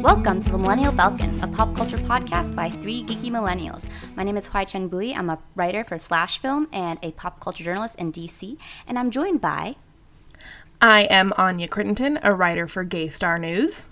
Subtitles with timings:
[0.00, 3.84] Welcome to the Millennial Falcon, a pop culture podcast by three geeky millennials.
[4.16, 5.14] My name is Hoai-Tran Bui.
[5.14, 9.10] I'm a writer for Slash Film and a pop culture journalist in DC, and I'm
[9.10, 9.76] joined by.
[10.80, 13.84] I am Anya Crittenton, a writer for Gay Star News.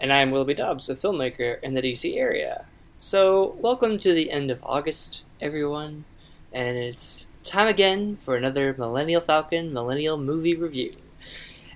[0.00, 2.66] And I'm Willoughby Dobbs, a filmmaker in the DC area.
[2.96, 6.06] So, welcome to the end of August, everyone,
[6.52, 10.92] and it's time again for another Millennial Falcon Millennial Movie Review.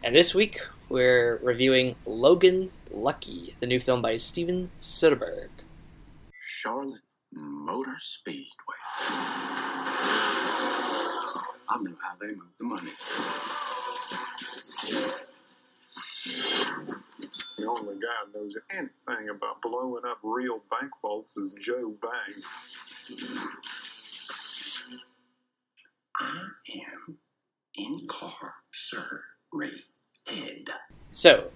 [0.03, 0.59] And this week,
[0.89, 5.49] we're reviewing Logan Lucky, the new film by Steven Soderbergh.
[6.39, 8.47] Charlotte Motor Speedway.
[11.69, 12.93] I know how they move the money.
[17.59, 22.43] The only guy who knows anything about blowing up real bank vaults is Joe Bang.
[26.17, 27.19] I am
[27.75, 30.71] incarcerated.
[31.11, 31.51] So,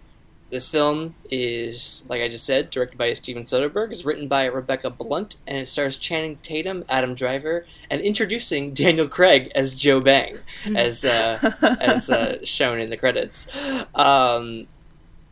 [0.50, 4.88] this film is, like I just said, directed by Steven Soderbergh, is written by Rebecca
[4.88, 10.38] Blunt, and it stars Channing Tatum, Adam Driver, and introducing Daniel Craig as Joe Bang,
[10.74, 13.46] as uh, as uh, shown in the credits.
[13.94, 14.68] Um,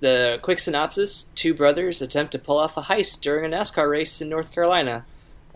[0.00, 4.20] the quick synopsis: Two brothers attempt to pull off a heist during a NASCAR race
[4.20, 5.06] in North Carolina.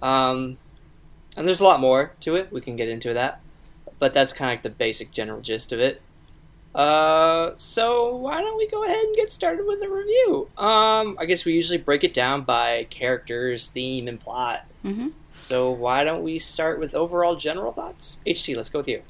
[0.00, 0.56] Um,
[1.36, 2.50] and there's a lot more to it.
[2.50, 3.42] We can get into that,
[3.98, 6.00] but that's kind of like the basic general gist of it.
[6.75, 10.49] Uh, so why don't we go ahead and get started with the review?
[10.57, 14.67] Um, I guess we usually break it down by characters, theme, and plot.
[14.85, 15.09] Mm-hmm.
[15.31, 18.21] So why don't we start with overall general thoughts?
[18.27, 19.03] HT, let's go with you.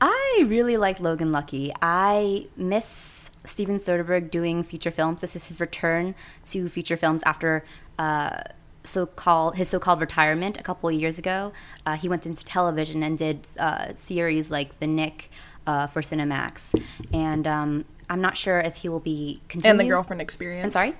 [0.00, 1.72] I really like Logan Lucky.
[1.82, 5.20] I miss Steven Soderbergh doing feature films.
[5.20, 6.14] This is his return
[6.46, 7.64] to feature films after
[7.98, 8.42] uh,
[8.84, 11.52] so-called his so-called retirement a couple of years ago.
[11.84, 15.28] Uh, he went into television and did uh, series like The Knick
[15.66, 16.80] uh, for Cinemax,
[17.12, 19.80] and um, I'm not sure if he will be continuing.
[19.80, 20.64] And the girlfriend experience.
[20.64, 20.94] I'm sorry.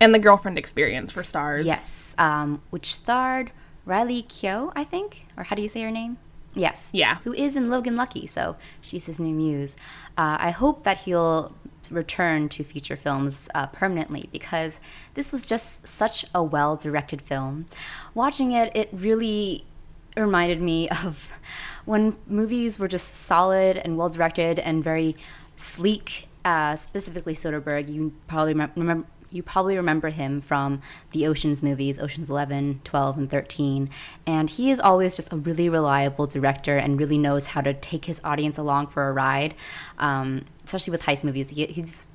[0.00, 1.66] And the girlfriend experience for stars.
[1.66, 3.52] Yes, um, which starred
[3.84, 6.18] Riley Keough, I think, or how do you say her name?
[6.54, 6.90] Yes.
[6.92, 7.18] Yeah.
[7.24, 9.76] Who is in Logan Lucky, so she's his new muse.
[10.18, 11.54] Uh, I hope that he'll
[11.90, 14.80] return to feature films uh, permanently because
[15.14, 17.66] this was just such a well directed film.
[18.14, 19.64] Watching it, it really
[20.16, 21.32] reminded me of
[21.90, 25.16] when movies were just solid and well directed and very
[25.56, 26.28] sleek.
[26.44, 30.80] Uh, specifically Soderbergh, you probably remem- remember you probably remember him from
[31.12, 33.88] the Oceans movies, Oceans 11, 12, and 13.
[34.26, 38.06] And he is always just a really reliable director and really knows how to take
[38.06, 39.54] his audience along for a ride,
[39.98, 41.50] um, especially with heist movies.
[41.50, 41.66] He,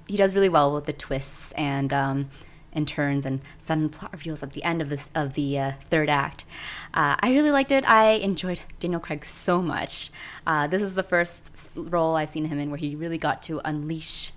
[0.07, 2.29] he does really well with the twists and, um,
[2.75, 6.09] and turns and sudden plot reveals at the end of, this, of the uh, third
[6.09, 6.45] act.
[6.93, 7.87] Uh, I really liked it.
[7.89, 10.11] I enjoyed Daniel Craig so much.
[10.45, 13.61] Uh, this is the first role I've seen him in where he really got to
[13.65, 14.31] unleash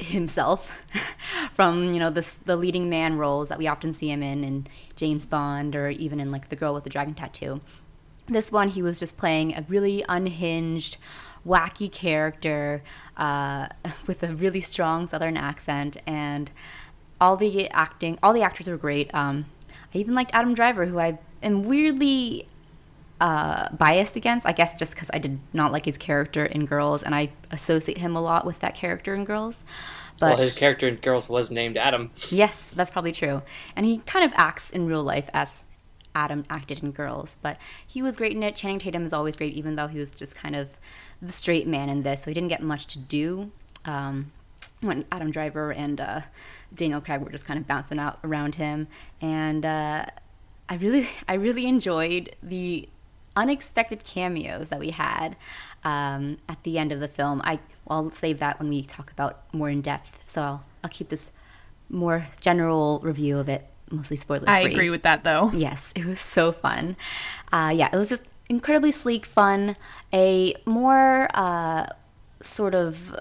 [0.00, 0.80] himself
[1.52, 4.66] from you know the the leading man roles that we often see him in in
[4.94, 7.60] James Bond or even in like the girl with the dragon tattoo.
[8.26, 10.98] This one he was just playing a really unhinged,
[11.46, 12.82] wacky character
[13.16, 13.68] uh,
[14.06, 16.50] with a really strong Southern accent, and
[17.20, 19.14] all the acting, all the actors were great.
[19.14, 19.46] Um,
[19.94, 22.46] I even liked Adam Driver, who I am weirdly
[23.20, 27.02] uh, biased against, I guess, just because I did not like his character in Girls,
[27.02, 29.64] and I associate him a lot with that character in Girls.
[30.20, 32.10] But well, his character in Girls was named Adam.
[32.30, 33.42] yes, that's probably true,
[33.74, 35.64] and he kind of acts in real life as
[36.14, 37.36] Adam acted in Girls.
[37.42, 38.56] But he was great in it.
[38.56, 40.78] Channing Tatum is always great, even though he was just kind of
[41.20, 43.50] the straight man in this, so he didn't get much to do.
[43.84, 44.32] Um,
[44.80, 46.20] when Adam Driver and uh,
[46.74, 48.88] Daniel Craig were just kind of bouncing out around him,
[49.20, 50.06] and uh,
[50.68, 52.88] I really, I really enjoyed the
[53.36, 55.36] unexpected cameos that we had
[55.84, 57.40] um, at the end of the film.
[57.44, 60.22] I well, I'll save that when we talk about more in depth.
[60.26, 61.30] So I'll, I'll keep this
[61.88, 64.52] more general review of it, mostly spoiler free.
[64.52, 65.50] I agree with that though.
[65.54, 66.96] Yes, it was so fun.
[67.52, 69.76] Uh, yeah, it was just incredibly sleek, fun.
[70.12, 71.86] A more uh,
[72.42, 73.18] sort of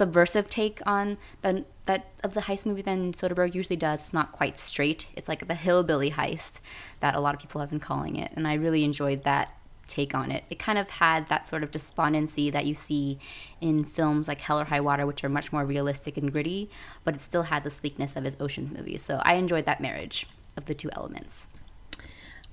[0.00, 4.00] subversive take on the, that of the heist movie than Soderbergh usually does.
[4.00, 5.08] It's not quite straight.
[5.14, 6.60] It's like the hillbilly heist
[7.00, 9.54] that a lot of people have been calling it, and I really enjoyed that
[9.86, 10.44] take on it.
[10.48, 13.18] It kind of had that sort of despondency that you see
[13.60, 16.70] in films like Hell or High Water, which are much more realistic and gritty,
[17.04, 19.02] but it still had the sleekness of his Ocean's movies.
[19.02, 20.26] So I enjoyed that marriage
[20.56, 21.46] of the two elements.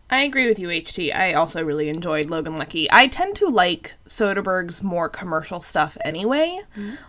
[0.09, 1.13] I agree with you, HT.
[1.13, 2.87] I also really enjoyed Logan Lucky.
[2.91, 6.61] I tend to like Soderbergh's more commercial stuff anyway.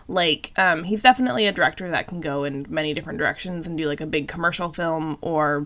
[0.09, 3.87] Like, um, he's definitely a director that can go in many different directions and do
[3.87, 5.65] like a big commercial film or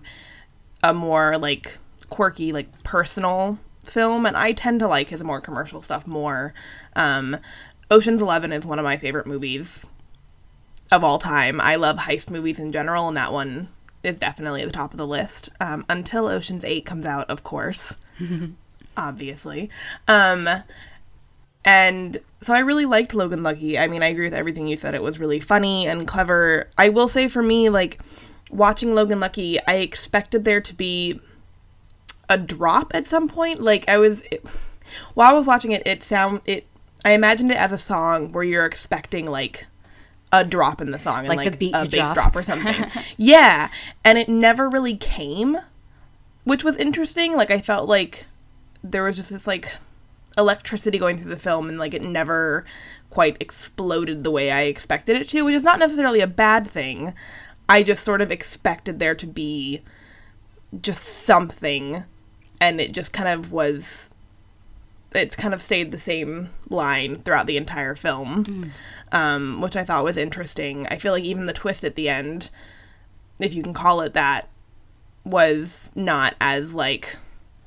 [0.84, 1.80] a more like
[2.12, 4.28] quirky, like personal film.
[4.28, 6.54] And I tend to like his more commercial stuff more.
[6.96, 7.38] Um,
[7.90, 9.84] Ocean's Eleven is one of my favorite movies
[10.92, 11.60] of all time.
[11.60, 13.70] I love heist movies in general, and that one
[14.04, 15.50] is definitely at the top of the list.
[15.60, 17.96] Um, until Ocean's Eight comes out, of course,
[18.98, 19.70] obviously.
[20.08, 20.48] Um,
[21.66, 23.78] and so I really liked Logan Lucky.
[23.78, 24.96] I mean, I agree with everything you said.
[24.96, 26.70] It was really funny and clever.
[26.78, 28.00] I will say for me, like
[28.50, 31.22] watching Logan Lucky, I expected there to be
[32.30, 33.62] a drop at some point.
[33.62, 34.46] Like I was it,
[35.14, 36.68] while I was watching it, it sound it.
[37.06, 39.66] I imagined it as a song where you're expecting like
[40.34, 42.14] a drop in the song and Like like, the beat a bass drop.
[42.16, 42.90] drop or something.
[43.18, 43.70] yeah,
[44.04, 45.58] and it never really came,
[46.44, 47.36] which was interesting.
[47.36, 48.26] Like I felt like
[48.84, 49.72] there was just this like
[50.36, 52.66] electricity going through the film and like it never
[53.12, 57.14] quite exploded the way I expected it to, which is not necessarily a bad thing.
[57.70, 59.84] I just sort of expected there to be
[60.82, 62.04] just something
[62.60, 64.10] and it just kind of was
[65.14, 68.70] it kind of stayed the same line throughout the entire film mm.
[69.14, 72.50] Um, which i thought was interesting i feel like even the twist at the end
[73.40, 74.50] if you can call it that
[75.24, 77.16] was not as like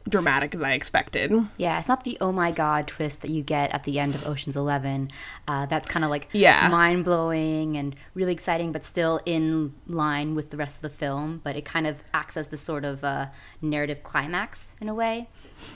[0.09, 3.73] dramatic as i expected Yeah, it's not the oh my god twist that you get
[3.73, 5.09] at the end of Ocean's Eleven.
[5.49, 6.69] Uh, that's kind of like Yeah.
[6.69, 11.41] mind blowing and really exciting, but still in line with the rest of the film.
[11.43, 13.27] But it kind of acts as the sort of uh,
[13.61, 15.29] narrative climax in a way.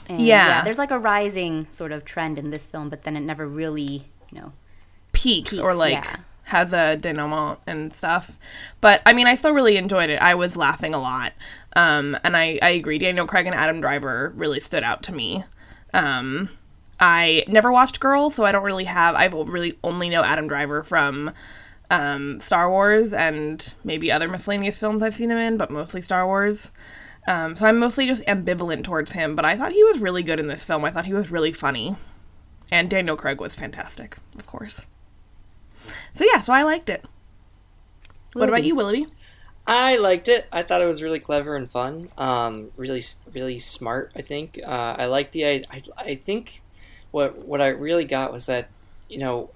[0.07, 0.63] And Yeah.
[0.63, 4.07] there's like a rising sort of trend in this film, but then it never really,
[4.31, 4.53] you know,
[5.11, 6.15] peaks, or like yeah.
[6.43, 8.31] has a denouement and stuff.
[8.79, 10.21] But I mean, I still really enjoyed it.
[10.21, 11.33] I was laughing a lot,
[11.75, 12.97] um, and I I agree.
[12.97, 15.43] Daniel Craig and Adam Driver really stood out to me.
[15.93, 16.49] Um,
[16.99, 19.15] I never watched Girls, so I don't really have.
[19.15, 21.31] I really only know Adam Driver from
[21.89, 26.25] um, Star Wars and maybe other miscellaneous films I've seen him in, but mostly Star
[26.25, 26.71] Wars.
[27.27, 30.39] Um, so I'm mostly just ambivalent towards him, but I thought he was really good
[30.39, 30.85] in this film.
[30.85, 31.95] I thought he was really funny.
[32.71, 34.85] And Daniel Craig was fantastic, of course.
[36.13, 37.05] So yeah, so I liked it.
[38.33, 39.07] What about you, Willoughby?
[39.67, 40.47] I liked it.
[40.51, 42.09] I thought it was really clever and fun.
[42.17, 44.11] Um, really, really smart.
[44.15, 44.59] I think.
[44.65, 45.45] Uh, I liked the.
[45.45, 46.61] I, I, I think
[47.11, 48.69] what what I really got was that
[49.11, 49.49] you know,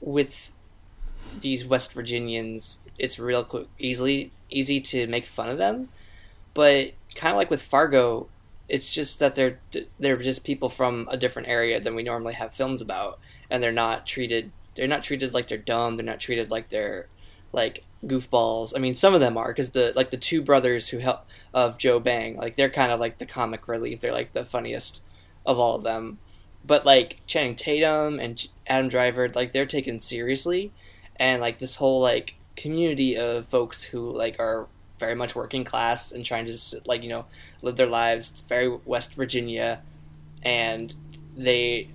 [0.00, 0.52] with
[1.40, 5.88] these West Virginians, it's real quick, easily easy to make fun of them,
[6.52, 8.28] but kind of like with Fargo,
[8.68, 9.58] it's just that they're
[9.98, 13.18] they're just people from a different area than we normally have films about,
[13.50, 15.96] and they're not treated they're not treated like they're dumb.
[15.96, 17.08] They're not treated like they're
[17.52, 18.72] like goofballs.
[18.74, 21.78] I mean, some of them are because the like the two brothers who help of
[21.78, 24.00] Joe Bang, like they're kind of like the comic relief.
[24.00, 25.02] They're like the funniest
[25.44, 26.18] of all of them.
[26.64, 30.72] But like Channing Tatum and Adam Driver, like they're taken seriously,
[31.16, 34.68] and like this whole like community of folks who like are
[34.98, 37.26] very much working class and trying to just like you know
[37.62, 38.30] live their lives.
[38.30, 39.82] It's very West Virginia,
[40.42, 40.94] and
[41.36, 41.88] they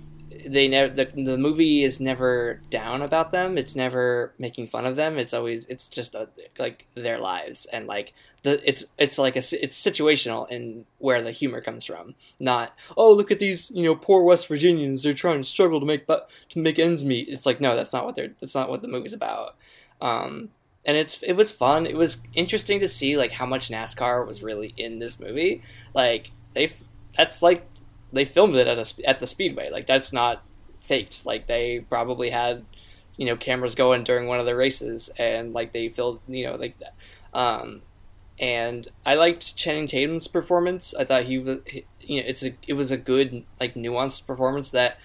[0.46, 3.56] they never the, the movie is never down about them.
[3.56, 5.18] It's never making fun of them.
[5.18, 6.28] It's always it's just a,
[6.58, 11.32] like their lives and like the it's it's like a it's situational in where the
[11.32, 15.02] humor comes from not oh look at these you know poor west virginians.
[15.02, 17.28] They're trying to struggle to make but to make ends meet.
[17.28, 19.56] It's like no that's not what they're that's not what the movie's about.
[20.00, 20.50] Um
[20.84, 21.86] and it's it was fun.
[21.86, 25.62] It was interesting to see like how much nascar was really in this movie.
[25.94, 26.70] Like they
[27.16, 27.66] that's like
[28.12, 29.70] they filmed it at a at the speedway.
[29.70, 30.44] Like that's not
[30.78, 31.26] faked.
[31.26, 32.64] Like they probably had
[33.16, 36.56] you know cameras going during one of the races and like they filmed you know
[36.56, 36.94] like that.
[37.32, 37.82] Um,
[38.40, 40.94] and I liked Channing Tatum's performance.
[40.94, 41.60] I thought he was
[42.00, 44.98] you know it's a it was a good like nuanced performance that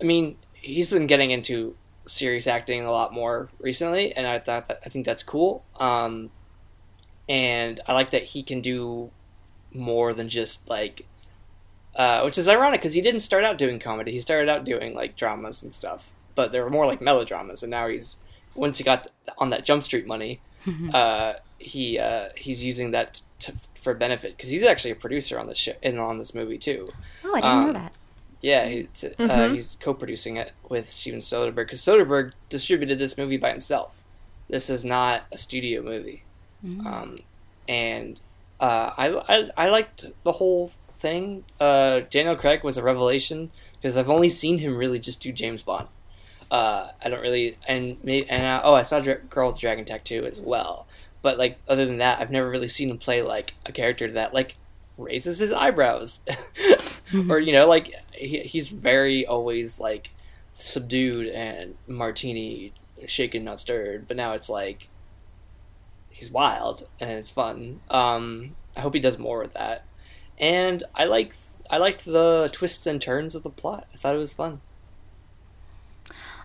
[0.00, 1.76] I mean he's been getting into
[2.06, 5.64] serious acting a lot more recently and I thought that I think that's cool.
[5.80, 6.30] Um,
[7.28, 9.10] and I like that he can do
[9.74, 11.06] more than just like
[11.96, 14.12] uh, which is ironic because he didn't start out doing comedy.
[14.12, 17.62] He started out doing like dramas and stuff, but they were more like melodramas.
[17.62, 18.18] And now he's
[18.54, 20.40] once he got on that Jump Street money,
[20.92, 25.46] uh, he uh, he's using that t- for benefit because he's actually a producer on
[25.46, 26.88] this show and on this movie too.
[27.24, 27.92] Oh, I didn't know Um, that.
[28.42, 29.54] Yeah, he's uh, Mhm.
[29.54, 34.04] he's co-producing it with Steven Soderbergh because Soderbergh distributed this movie by himself.
[34.48, 36.22] This is not a studio movie,
[36.84, 37.16] um,
[37.68, 38.20] and
[38.60, 41.44] uh, I, I I liked the whole thing.
[41.60, 45.62] Uh, Daniel Craig was a revelation because I've only seen him really just do James
[45.62, 45.88] Bond.
[46.50, 50.24] Uh, I don't really and and uh, oh I saw Dra- Girl with Dragon Tattoo
[50.24, 50.86] as well,
[51.20, 54.32] but like other than that, I've never really seen him play like a character that
[54.32, 54.56] like
[54.96, 56.20] raises his eyebrows,
[57.28, 60.10] or you know like he, he's very always like
[60.54, 62.72] subdued and martini
[63.06, 64.08] shaken not stirred.
[64.08, 64.88] But now it's like
[66.16, 67.80] he's wild and it's fun.
[67.90, 69.84] Um, I hope he does more with that.
[70.38, 71.34] And I like
[71.70, 73.86] I liked the twists and turns of the plot.
[73.92, 74.60] I thought it was fun.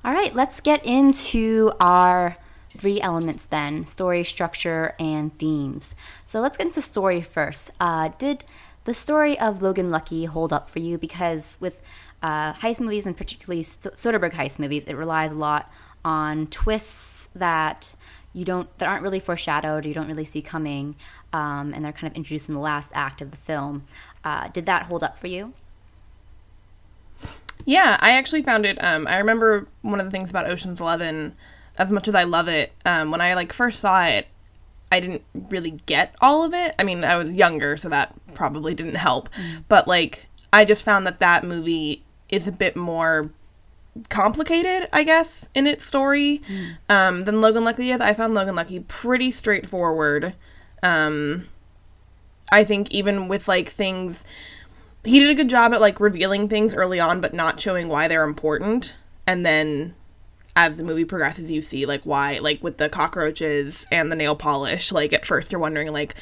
[0.03, 2.35] All right, let's get into our
[2.77, 5.95] three elements then story, structure, and themes.
[6.25, 7.71] So let's get into story first.
[7.79, 8.43] Uh, did
[8.83, 10.97] the story of Logan Lucky hold up for you?
[10.97, 11.81] Because with
[12.21, 15.71] uh, heist movies, and particularly Soderbergh heist movies, it relies a lot
[16.03, 17.93] on twists that
[18.33, 20.95] you don't that aren't really foreshadowed, you don't really see coming,
[21.33, 23.83] um, and they're kind of introduced in the last act of the film.
[24.23, 25.53] Uh, did that hold up for you?
[27.65, 28.83] Yeah, I actually found it.
[28.83, 31.35] Um, I remember one of the things about Ocean's Eleven,
[31.77, 34.27] as much as I love it, um, when I like first saw it,
[34.91, 36.75] I didn't really get all of it.
[36.79, 39.29] I mean, I was younger, so that probably didn't help.
[39.67, 43.29] But like, I just found that that movie is a bit more
[44.09, 46.41] complicated, I guess, in its story
[46.89, 48.01] um, than Logan Lucky is.
[48.01, 50.33] I found Logan Lucky pretty straightforward.
[50.83, 51.47] Um,
[52.51, 54.23] I think even with like things,
[55.03, 58.07] he did a good job at like revealing things early on, but not showing why
[58.07, 58.95] they're important.
[59.27, 59.93] And then
[60.55, 64.35] as the movie progresses, you see like why, like with the cockroaches and the nail
[64.35, 64.91] polish.
[64.91, 66.15] Like at first, you're wondering like,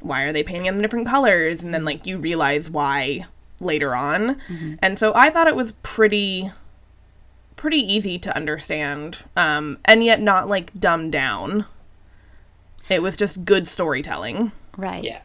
[0.00, 1.62] why are they painting them different colors?
[1.62, 3.26] And then like you realize why
[3.60, 4.40] later on.
[4.82, 6.50] And so I thought it was pretty
[7.58, 11.66] pretty easy to understand um, and yet not like dumbed down
[12.88, 15.02] it was just good storytelling Right.
[15.02, 15.20] Yeah.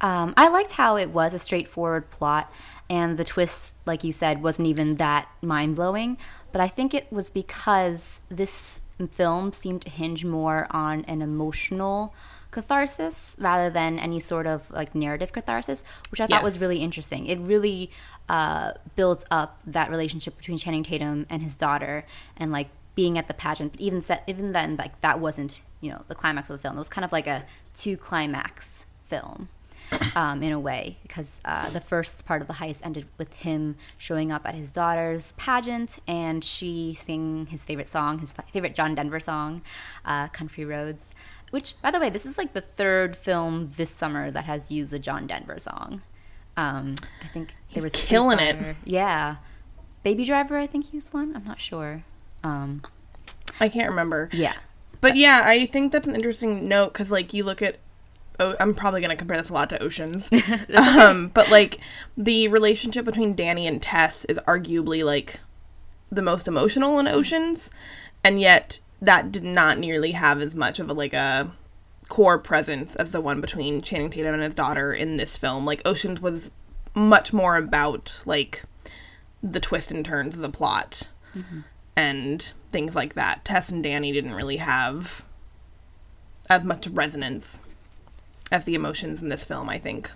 [0.00, 2.52] Um, I liked how it was a straightforward plot,
[2.90, 6.18] and the twist, like you said, wasn't even that mind blowing.
[6.50, 12.14] But I think it was because this film seemed to hinge more on an emotional
[12.50, 17.26] catharsis rather than any sort of like narrative catharsis, which I thought was really interesting.
[17.26, 17.90] It really
[18.28, 22.04] uh, builds up that relationship between Channing Tatum and his daughter,
[22.36, 23.72] and like being at the pageant.
[23.72, 26.76] But even set, even then, like that wasn't you know the climax of the film.
[26.76, 29.48] It was kind of like a two climax film
[30.14, 33.76] um, in a way because uh, the first part of the heist ended with him
[33.98, 38.94] showing up at his daughter's pageant and she singing his favorite song, his favorite John
[38.94, 39.62] Denver song,
[40.04, 41.10] uh, "Country Roads."
[41.50, 44.90] Which, by the way, this is like the third film this summer that has used
[44.90, 46.02] the John Denver song.
[46.56, 48.76] Um, I think there was killing it.
[48.84, 49.36] Yeah,
[50.02, 51.34] Baby Driver, I think used one.
[51.34, 52.04] I'm not sure.
[52.42, 52.82] Um,
[53.60, 54.54] i can't remember yeah,
[55.00, 57.78] but yeah i think that's an interesting note because like you look at
[58.40, 60.28] oh, i'm probably going to compare this a lot to oceans
[60.74, 61.78] um, but like
[62.16, 65.40] the relationship between danny and tess is arguably like
[66.10, 67.70] the most emotional in oceans
[68.22, 71.50] and yet that did not nearly have as much of a like a
[72.08, 75.64] core presence as the one between Channing Tatum and his daughter in this film.
[75.64, 76.50] Like Oceans was
[76.94, 78.62] much more about like
[79.42, 81.08] the twist and turns of the plot
[81.96, 83.44] and things like that.
[83.44, 85.24] Tess and Danny didn't really have
[86.48, 87.60] as much resonance
[88.52, 90.10] as the emotions in this film, I think.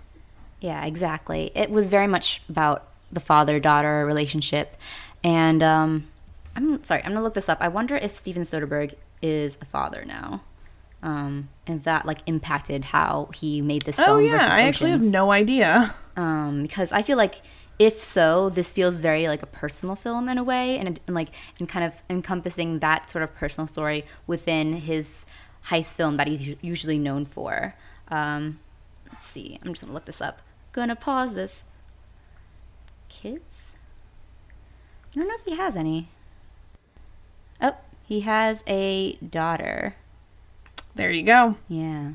[0.60, 1.50] Yeah, exactly.
[1.54, 4.76] It was very much about the father daughter relationship.
[5.24, 6.08] And um,
[6.56, 7.58] I'm sorry, I'm going to look this up.
[7.60, 10.42] I wonder if Steven Soderbergh is a father now.
[11.02, 14.90] Um, and that like impacted how he made this film Oh yeah, versus I actually
[14.90, 15.94] have no idea.
[16.16, 17.36] um, because I feel like
[17.78, 21.28] if so, this feels very like a personal film in a way, and, and like
[21.60, 25.24] and kind of encompassing that sort of personal story within his
[25.66, 27.74] heist film that he's usually known for.
[28.08, 28.58] Um,
[29.12, 30.42] let's see, I'm just gonna look this up.
[30.72, 31.64] Gonna pause this.
[33.08, 33.72] Kids?
[35.12, 36.08] I don't know if he has any.
[37.60, 39.94] Oh, he has a daughter.
[40.98, 41.54] There you go.
[41.68, 42.12] Yeah.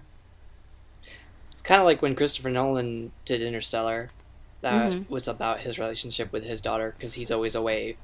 [1.54, 4.12] It's kind of like when Christopher Nolan did Interstellar.
[4.60, 5.10] That Mhm.
[5.10, 7.96] was about his relationship with his daughter because he's always away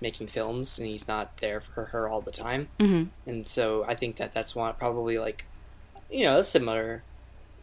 [0.00, 2.68] making films and he's not there for her all the time.
[2.78, 5.44] hmm And so I think that that's one probably like,
[6.08, 7.02] you know, a similar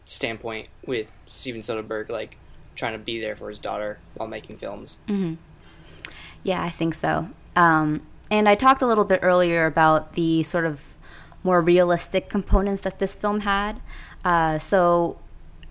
[0.04, 2.36] standpoint with Steven Soderbergh, like
[2.74, 5.00] trying to be there for his daughter while making films.
[6.42, 7.28] Yeah, I think so.
[7.56, 10.80] Um, and I talked a little bit earlier about the sort of
[11.42, 13.80] more realistic components that this film had.
[14.24, 15.18] Uh, so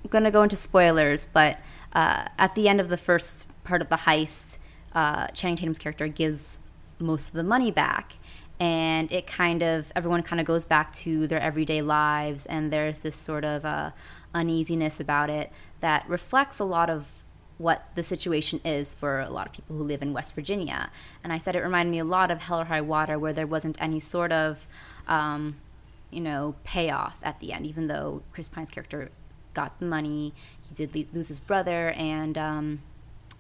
[0.04, 1.58] I'm going to go into spoilers, but
[1.94, 4.58] uh, at the end of the first part of the heist,
[4.94, 6.60] uh, Channing Tatum's character gives
[7.00, 8.18] most of the money back.
[8.58, 13.00] And it kind of, everyone kind of goes back to their everyday lives, and there's
[13.00, 13.92] this sort of uh,
[14.34, 17.06] uneasiness about it that reflects a lot of
[17.58, 20.90] what the situation is for a lot of people who live in West Virginia.
[21.22, 23.48] And I said it reminded me a lot of Hell or High Water, where there
[23.48, 24.68] wasn't any sort of,
[25.08, 25.58] um,
[26.12, 29.12] you know, payoff at the end, even though Chris Pine's character
[29.54, 32.82] got the money, he did le- lose his brother, and um,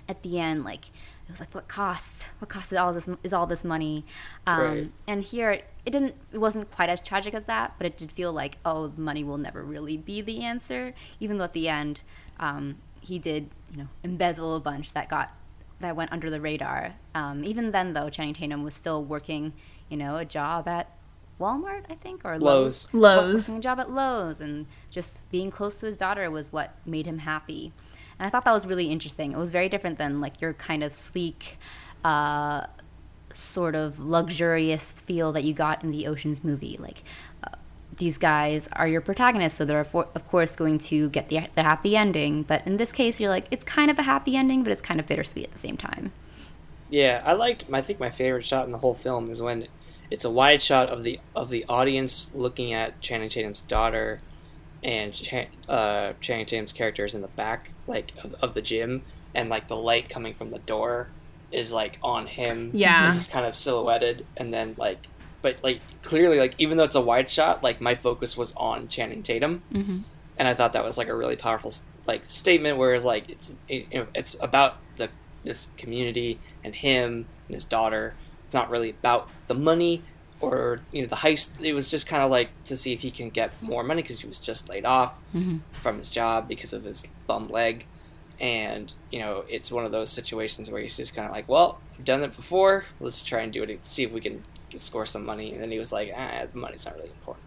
[0.07, 0.86] at the end, like
[1.27, 2.27] it was like, what costs?
[2.39, 3.10] What costs is all this?
[3.24, 4.05] Is all this money?
[4.45, 4.91] Um, Right.
[5.07, 6.15] And here, it didn't.
[6.31, 9.24] It wasn't quite as tragic as that, but it did feel like, oh, the money
[9.24, 10.93] will never really be the answer.
[11.19, 12.01] Even though at the end,
[12.39, 15.31] um, he did, you know, embezzle a bunch that got
[15.79, 16.93] that went under the radar.
[17.15, 19.53] Um, even then, though, Channing Tatum was still working,
[19.89, 20.89] you know, a job at
[21.39, 22.87] Walmart, I think, or Lowe's.
[22.93, 23.35] Lowe's.
[23.35, 27.05] working a job at Lowe's, and just being close to his daughter was what made
[27.05, 27.73] him happy.
[28.17, 29.33] And I thought that was really interesting.
[29.33, 31.57] It was very different than like your kind of sleek,
[32.03, 32.67] uh,
[33.33, 36.77] sort of luxurious feel that you got in the Ocean's movie.
[36.79, 37.03] Like
[37.43, 37.55] uh,
[37.97, 41.63] these guys are your protagonists, so they're for, of course going to get the the
[41.63, 42.43] happy ending.
[42.43, 45.01] But in this case, you're like it's kind of a happy ending, but it's kind
[45.01, 46.13] of bittersweet at the same time.
[46.89, 47.65] Yeah, I liked.
[47.73, 49.67] I think my favorite shot in the whole film is when
[50.12, 54.21] it's a wide shot of the of the audience looking at Channing Tatum's daughter,
[54.83, 59.03] and Chan, uh, Channing Tatum's character is in the back, like of, of the gym,
[59.33, 61.09] and like the light coming from the door
[61.51, 62.71] is like on him.
[62.74, 63.05] Yeah.
[63.07, 65.07] and he's kind of silhouetted, and then like,
[65.41, 68.88] but like clearly, like even though it's a wide shot, like my focus was on
[68.88, 70.00] Channing Tatum, Mm-hmm.
[70.38, 71.74] and I thought that was like a really powerful
[72.05, 72.77] like statement.
[72.77, 75.09] Whereas like it's it, you know, it's about the
[75.43, 78.15] this community and him and his daughter.
[78.45, 80.01] It's not really about the money
[80.41, 81.51] or you know the heist.
[81.61, 84.19] It was just kind of like to see if he can get more money because
[84.21, 85.57] he was just laid off Mm-hmm.
[85.71, 87.85] from his job because of his bum leg.
[88.39, 91.79] And you know, it's one of those situations where he's just kind of like, "Well,
[91.97, 92.85] I've done it before.
[92.99, 93.69] Let's try and do it.
[93.69, 94.43] And see if we can
[94.77, 97.43] score some money." And then he was like, "Ah, the money's not really important."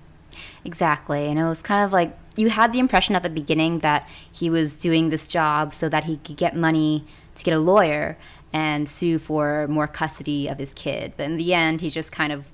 [0.64, 1.26] Exactly.
[1.26, 4.48] And it was kind of like you had the impression at the beginning that he
[4.50, 8.16] was doing this job so that he could get money to get a lawyer
[8.52, 11.12] and sue for more custody of his kid.
[11.16, 12.46] But in the end, he just kind of,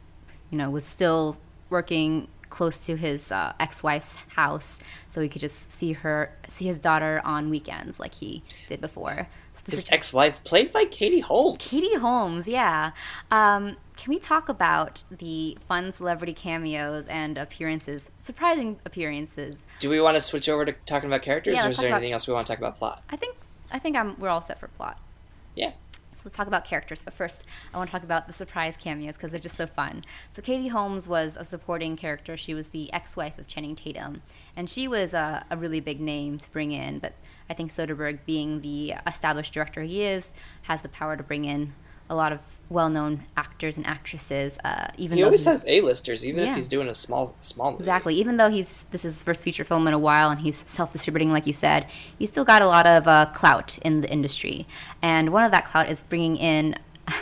[0.50, 1.36] you know, was still
[1.70, 6.78] working close to his uh, ex-wife's house so he could just see her see his
[6.78, 9.26] daughter on weekends like he did before.
[9.54, 11.56] So His situ- ex-wife, played by Katie Holmes.
[11.58, 12.92] Katie Holmes, yeah.
[13.32, 19.62] Um, can we talk about the fun celebrity cameos and appearances, surprising appearances?
[19.80, 21.96] Do we want to switch over to talking about characters, Yeah, or is there about-
[21.98, 23.02] anything else we want to talk about plot?
[23.10, 23.36] I think
[23.72, 25.00] I think I'm, we're all set for plot.
[25.56, 25.72] Yeah.
[26.24, 27.02] Let's talk about characters.
[27.02, 30.04] But first, I want to talk about the surprise cameos because they're just so fun.
[30.32, 32.36] So Katie Holmes was a supporting character.
[32.36, 34.22] She was the ex-wife of Channing Tatum,
[34.56, 36.98] and she was a, a really big name to bring in.
[36.98, 37.12] But
[37.48, 40.32] I think Soderbergh, being the established director he is,
[40.62, 41.74] has the power to bring in
[42.10, 42.40] a lot of
[42.70, 44.58] well-known actors and actresses.
[44.64, 46.50] Uh, even He though always he's- has A-listers, even Yeah.
[46.50, 47.82] if he's doing a small small movie.
[47.82, 48.14] Exactly.
[48.16, 51.30] Even though he's this is his first feature film in a while and he's self-distributing,
[51.30, 51.86] like you said,
[52.18, 54.66] he's still got a lot of uh, clout in the industry.
[55.02, 56.76] And one of that clout is bringing in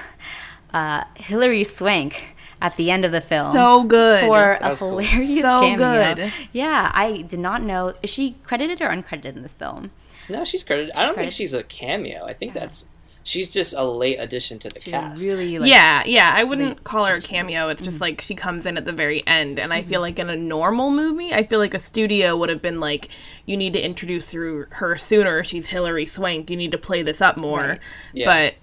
[0.73, 3.53] uh, Hilary Swank at the end of the film.
[3.53, 4.21] So good.
[4.25, 4.99] For That a was cool.
[4.99, 6.15] hilarious So cameo.
[6.15, 6.33] good.
[6.53, 7.95] Yeah, I did not know.
[8.03, 9.91] Is she credited or uncredited in this film?
[10.29, 10.93] No, she's credited.
[10.95, 12.25] I don't think she's a cameo.
[12.25, 12.89] I think that's
[13.25, 15.23] she's just a late addition to the She's cast.
[15.25, 16.33] really like yeah, yeah.
[16.35, 17.69] I wouldn't call her a cameo.
[17.69, 20.01] It's just like she comes in at the very end, and I feel Mm-hmm.
[20.03, 23.09] like in a normal movie, I feel like a studio would have been like,
[23.47, 25.45] "You need to introduce her sooner.
[25.45, 26.51] She's Hilary Swank.
[26.51, 27.81] You need to play this up more." Right.
[28.13, 28.27] Yeah.
[28.27, 28.55] But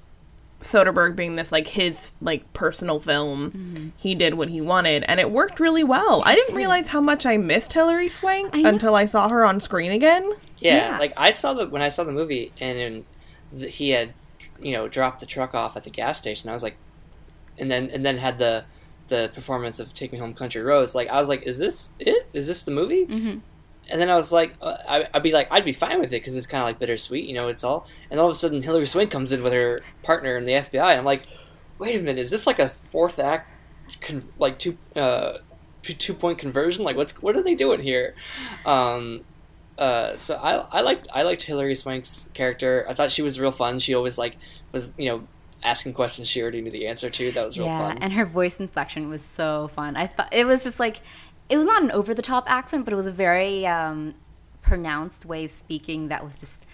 [0.66, 3.88] Soderbergh being this like his like personal film, Mm-hmm.
[3.98, 6.22] he did what he wanted, and it worked really well.
[6.26, 6.58] I didn't did.
[6.58, 10.30] realize how much I missed Hilary Swank I until I saw her on screen again.
[10.58, 11.00] yeah, Yeah.
[11.00, 13.06] like I saw the when I saw the movie and then
[13.54, 14.14] the, he had
[14.62, 16.50] you know dropped the truck off at the gas station.
[16.50, 16.78] I was like,
[17.58, 18.66] and then and then had the
[19.08, 22.28] the performance of "Take Me Home, Country Roads." Like I was like, is this it?
[22.34, 23.06] Is this the movie?
[23.06, 23.42] Mhm.
[23.92, 26.22] And then I was like, uh, I, I'd be like, I'd be fine with it
[26.22, 27.48] because it's kind of like bittersweet, you know.
[27.48, 30.46] It's all, and all of a sudden, Hilary Swank comes in with her partner in
[30.46, 30.92] the FBI.
[30.92, 31.24] And I'm like,
[31.80, 33.50] wait a minute, is this like a fourth act,
[34.00, 35.40] con- like two, uh,
[35.82, 36.84] two, two point conversion?
[36.86, 38.14] Like, what's what are they doing here?
[38.64, 39.22] Um,
[39.80, 42.86] uh, so I, I liked I liked Hilary Swank's character.
[42.90, 43.80] I thought she was real fun.
[43.80, 44.38] She always like
[44.74, 45.28] was you know
[45.64, 47.32] asking questions she already knew the answer to.
[47.32, 47.98] That was real yeah, fun.
[48.00, 49.96] and her voice inflection was so fun.
[49.96, 50.98] I thought it was just like
[51.48, 54.16] it was not an over the top accent, but it was a very um,
[54.62, 56.66] pronounced way of speaking that was just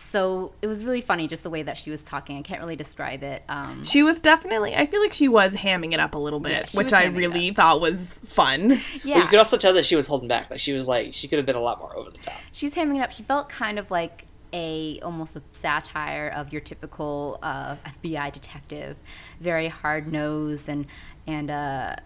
[0.00, 0.52] so.
[0.62, 2.38] It was really funny, just the way that she was talking.
[2.38, 3.42] I can't really describe it.
[3.48, 4.74] Um, She was definitely.
[4.74, 7.50] I feel like she was hamming it up a little bit, she which I really
[7.52, 8.68] thought was fun.
[8.92, 10.50] But yeah, you could also tell that she was holding back.
[10.50, 12.34] Like she was like she could have been a lot more over the top.
[12.52, 13.12] she was hamming it up.
[13.12, 18.96] She felt kind of like a almost a satire of your typical uh, FBI detective,
[19.40, 20.86] very hard nosed and
[21.26, 21.96] and uh,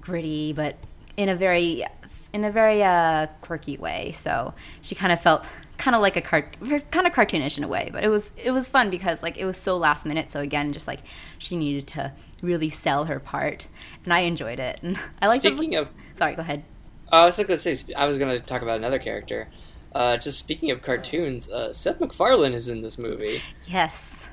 [0.00, 0.76] gritty, but
[1.16, 1.84] in a very
[2.32, 4.10] in a very uh, quirky way.
[4.12, 5.46] So she kind of felt
[5.84, 6.56] kind of like a cart,
[6.90, 7.90] kind of cartoonish in a way.
[7.92, 10.30] But it was it was fun because like it was so last minute.
[10.30, 11.00] So again, just like
[11.38, 13.66] she needed to really sell her part,
[14.04, 14.80] and I enjoyed it.
[14.82, 15.40] And I like.
[15.42, 16.64] Speaking of sorry, go ahead.
[17.12, 19.48] I was going to say, I was going to talk about another character.
[19.94, 24.24] Uh, just speaking of cartoons, uh, Seth MacFarlane is in this movie Yes.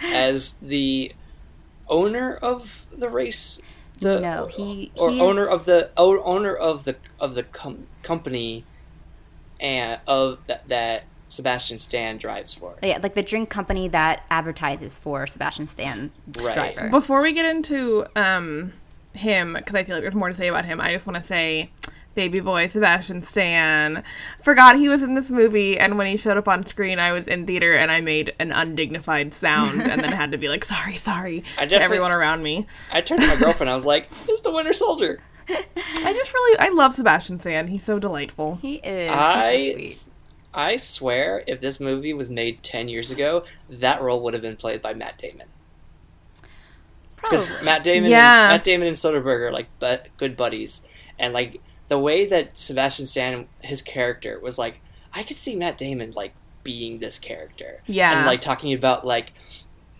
[0.00, 1.12] as the
[1.88, 3.60] owner of the race.
[4.00, 8.64] The, No, he- or he owner of the owner of the of the com- company,
[9.64, 12.76] and of that that Sebastian Stan drives for.
[12.82, 16.54] Yeah, like the drink company that advertises for Sebastian Stan's Right.
[16.54, 16.88] driver.
[16.90, 18.72] Before we get into um,
[19.14, 20.80] him because I feel like there's more to say about him.
[20.80, 21.70] I just want to say,
[22.14, 24.04] baby boy Sebastian Stan,
[24.42, 27.26] forgot he was in this movie, and when he showed up on screen, I was
[27.26, 30.98] in theater and I made an undignified sound, and then had to be like, sorry,
[30.98, 32.66] sorry I to everyone around me.
[32.92, 33.70] I turned to my girlfriend.
[33.70, 37.68] I was like, "It's the Winter Soldier." I just really, I love Sebastian Stan.
[37.68, 38.56] He's so delightful.
[38.62, 39.10] He is.
[39.10, 40.04] He's so I sweet.
[40.56, 44.56] I swear, if this movie was made ten years ago, that role would have been
[44.56, 45.48] played by Matt Damon.
[47.16, 48.44] Because Matt Damon, Yeah.
[48.50, 50.86] and, Matt Damon and Soderbergh are like but good buddies,
[51.18, 54.80] and like the way that Sebastian Stan, his character was like,
[55.12, 58.18] I could see Matt Damon like being this character, Yeah.
[58.18, 59.32] and like talking about like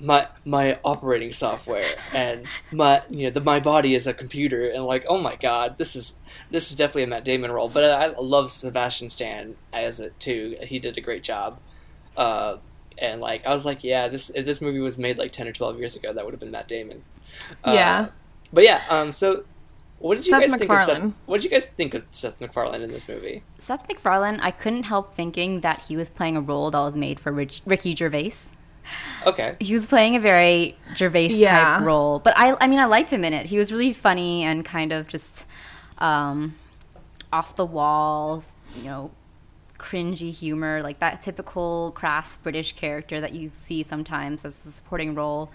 [0.04, 4.84] my my operating software and my you know the my body is a computer and
[4.84, 6.16] like oh my god this is
[6.50, 10.56] this is definitely a Matt Damon role but I love Sebastian Stan as it too.
[10.62, 11.58] He did a great job.
[12.16, 12.58] Uh,
[12.98, 15.52] and like I was like yeah this if this movie was made like 10 or
[15.52, 17.02] 12 years ago that would have been Matt Damon.
[17.64, 18.08] Uh, Yeah.
[18.52, 19.44] but yeah um so
[20.00, 22.38] what did you Seth guys think of Seth, what did you guys think of Seth
[22.40, 23.42] MacFarlane in this movie?
[23.58, 27.18] Seth MacFarlane, I couldn't help thinking that he was playing a role that was made
[27.18, 28.34] for Rich, Ricky Gervais.
[29.26, 31.76] Okay He was playing a very Gervais Yeah.
[31.76, 33.46] type role, but I, I mean, I liked him in it.
[33.46, 35.44] He was really funny and kind of just
[35.98, 36.56] um,
[37.32, 39.10] off the walls, you know,
[39.78, 45.14] cringy humor, like that typical crass British character that you see sometimes as a supporting
[45.14, 45.50] role,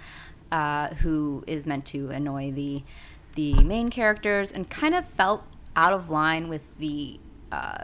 [0.52, 2.84] uh, who is meant to annoy the
[3.36, 5.44] the main characters, and kind of felt
[5.76, 7.20] out of line with the
[7.52, 7.84] uh,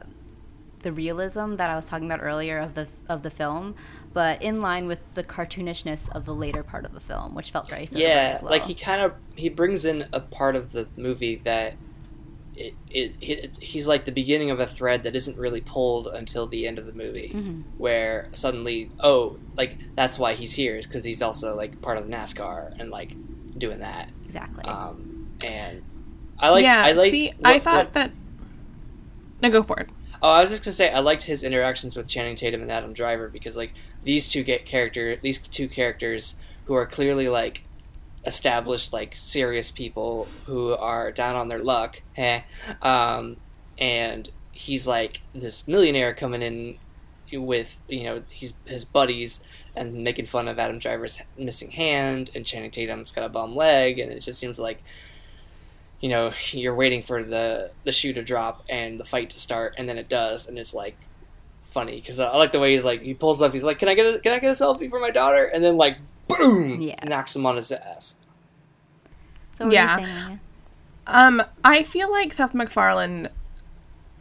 [0.82, 3.76] the realism that I was talking about earlier of the of the film,
[4.16, 7.70] but in line with the cartoonishness of the later part of the film, which felt
[7.70, 8.50] very Soderbergh yeah as well.
[8.50, 11.76] like he kind of he brings in a part of the movie that
[12.56, 16.48] it, it, it he's like the beginning of a thread that isn't really pulled until
[16.48, 17.62] the end of the movie Mm-hmm.
[17.78, 22.08] where suddenly oh like that's why he's here is because he's also like part of
[22.08, 23.14] the NASCAR and like
[23.58, 24.64] doing that exactly.
[24.64, 25.84] um and
[26.40, 26.84] I like yeah.
[26.86, 28.12] I like see, I thought that.
[29.42, 29.90] No, go for it.
[30.22, 32.94] Oh, I was just gonna say I liked his interactions with Channing Tatum and Adam
[32.94, 33.74] Driver because like
[34.06, 37.66] these two get character these two characters who are clearly like
[38.26, 42.42] established like serious people who are down on their luck, eh?
[42.82, 43.38] Um,
[43.78, 46.78] and he's like this millionaire coming in
[47.34, 49.44] with you know he's his buddies
[49.76, 54.00] and making fun of Adam Driver's missing hand and Channing Tatum's got a bum leg
[54.00, 54.82] and it just seems like
[56.00, 59.76] you know you're waiting for the the shoe to drop and the fight to start
[59.78, 60.96] and then it does and it's like
[61.76, 63.94] funny because I like the way he's like he pulls up he's like can I
[63.94, 66.96] get a, can I get a selfie for my daughter and then like boom Yeah.
[67.06, 68.16] knocks him on his ass
[69.58, 69.96] so what yeah.
[69.98, 70.40] are you?
[71.08, 73.30] Um, I feel like Seth MacFarlane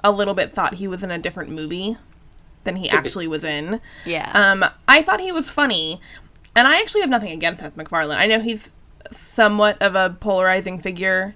[0.04, 1.96] a little bit thought he was in a different movie
[2.64, 3.06] than he Could be.
[3.08, 3.80] actually was in.
[4.04, 4.30] Yeah.
[4.34, 6.00] Um, I thought he was funny,
[6.54, 8.18] and I actually have nothing against Seth MacFarlane.
[8.18, 8.70] I know he's
[9.10, 11.34] somewhat of a polarizing figure.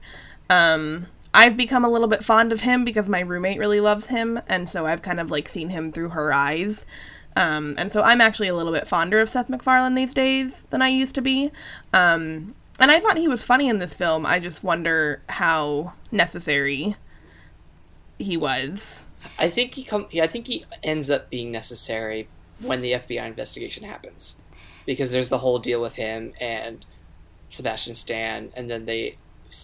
[0.50, 4.40] Um, I've become a little bit fond of him because my roommate really loves him,
[4.48, 6.86] and so I've kind of like seen him through her eyes.
[7.36, 10.82] Um, and so I'm actually a little bit fonder of Seth MacFarlane these days than
[10.82, 11.52] I used to be.
[11.92, 14.26] Um, and I thought he was funny in this film.
[14.26, 16.96] I just wonder how necessary
[18.18, 19.04] he was.
[19.38, 22.28] I think he come I think he ends up being necessary
[22.60, 24.42] when the FBI investigation happens
[24.86, 26.84] because there's the whole deal with him and
[27.48, 29.16] Sebastian Stan and then they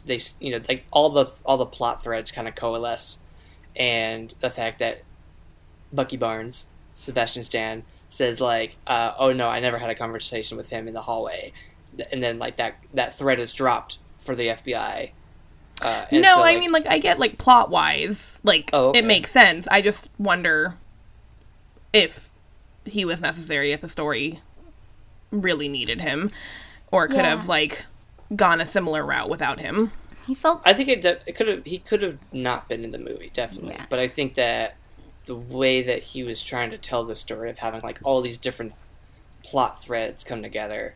[0.07, 3.23] they you know like all the all the plot threads kind of coalesce
[3.77, 5.03] and the fact that
[5.93, 10.71] Bucky Barnes Sebastian Stan says like uh, oh no I never had a conversation with
[10.71, 11.53] him in the hallway
[12.13, 15.11] and then like that that thread is dropped for the FBI
[15.83, 19.01] uh, no, so, I mean like I get like plot wise, like Oh, okay.
[19.01, 19.67] it makes sense.
[19.71, 20.75] I just wonder
[21.93, 22.31] if
[22.85, 24.41] he was necessary if the story
[25.31, 26.31] really needed him
[26.91, 27.31] or could Yeah.
[27.37, 27.85] have like
[28.37, 29.93] gone a similar route without him.
[30.27, 32.91] he felt I think it, de- it could have he could have not been in
[32.91, 33.87] the movie definitely, Yeah.
[33.91, 34.77] but I think that
[35.27, 38.37] the way that he was trying to tell the story of having like all these
[38.39, 38.83] different th-
[39.43, 40.95] plot threads come together,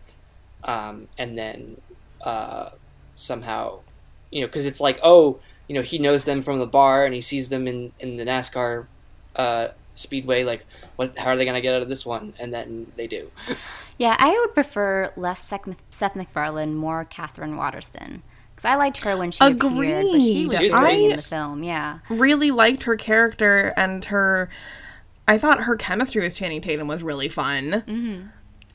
[0.64, 1.81] um, and then
[2.22, 2.70] uh,
[3.16, 3.81] somehow,
[4.31, 7.14] you know, because it's like oh, you know, he knows them from the bar and
[7.14, 8.87] he sees them in in the NASCAR
[9.37, 10.44] uh, speedway.
[10.44, 10.66] Like,
[10.98, 11.16] what?
[11.16, 12.34] How are they gonna get out of this one?
[12.40, 13.30] And then they do.
[13.98, 18.22] Yeah, I would prefer less Seth, Seth MacFarlane, more Katherine Waterston.
[18.54, 21.04] Because I liked her when she appeared, but she was She was great great.
[21.11, 21.62] in the film.
[21.62, 24.50] Yeah, Really liked her character and her
[25.28, 27.82] I thought her chemistry with Channing Tatum was really fun.
[27.87, 28.20] hmm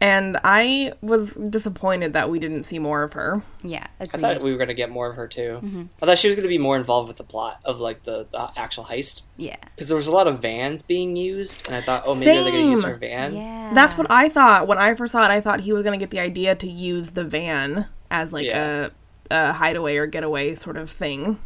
[0.03, 3.41] And I was disappointed that we didn't see more of her.
[3.63, 5.87] yeah, I thought we were gonna get more of her too.
[6.01, 8.51] I thought she was gonna be more involved with the plot of like the, the
[8.57, 9.21] actual heist.
[9.37, 12.25] yeah, because there was a lot of vans being used, and I thought, oh, maybe
[12.31, 12.91] they're going to use Same.
[12.91, 13.33] her van.
[13.33, 13.71] yeah.
[13.73, 15.31] That's what I thought when I first saw it.
[15.31, 18.45] I thought he was going to get the idea to use the van as like
[18.47, 18.89] Yeah.
[19.31, 21.39] a a hideaway or getaway sort of thing.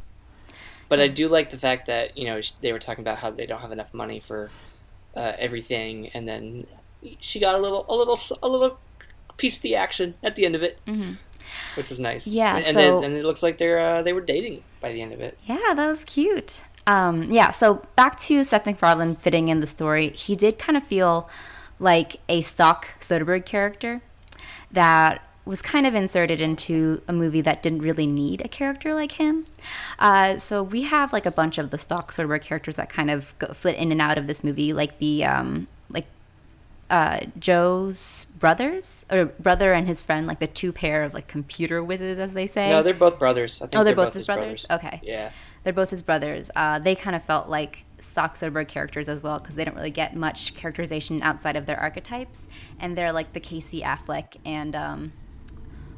[0.89, 3.45] But I do like the fact that you know they were talking about how they
[3.45, 4.49] don't have enough money for
[5.15, 6.65] uh, everything, and then
[7.19, 8.79] she got a little, a little, a little
[9.37, 11.13] piece of the action at the end of it, mm-hmm.
[11.75, 12.27] which is nice.
[12.27, 15.01] Yeah, and, so- then and it looks like they're uh, they were dating by the
[15.01, 15.37] end of it.
[15.45, 16.61] Yeah, that was cute.
[16.85, 20.09] Um, yeah, so back to Seth MacFarlane fitting in the story.
[20.09, 21.29] He did kind of feel
[21.79, 24.01] like a stock Soderbergh character
[24.71, 29.13] that was kind of inserted into a movie that didn't really need a character like
[29.13, 29.45] him.
[29.99, 33.37] Uh, so we have like a bunch of the stock Soderbergh characters that kind of
[33.39, 36.05] go, flit in and out of this movie, like the um, like
[36.89, 41.83] uh, Joe's brothers or brother and his friend, like the two pair of like computer
[41.83, 42.69] whizzes, as they say.
[42.69, 43.61] No, they're both brothers.
[43.61, 44.65] I think Oh, they're both both his brothers?
[44.69, 45.01] Okay.
[45.03, 45.31] Yeah.
[45.63, 46.49] They're both his brothers.
[46.55, 49.91] Uh, they kind of felt like stock Soderbergh characters as well because they don't really
[49.91, 52.47] get much characterization outside of their archetypes,
[52.79, 55.11] and they're like the Casey Affleck and um,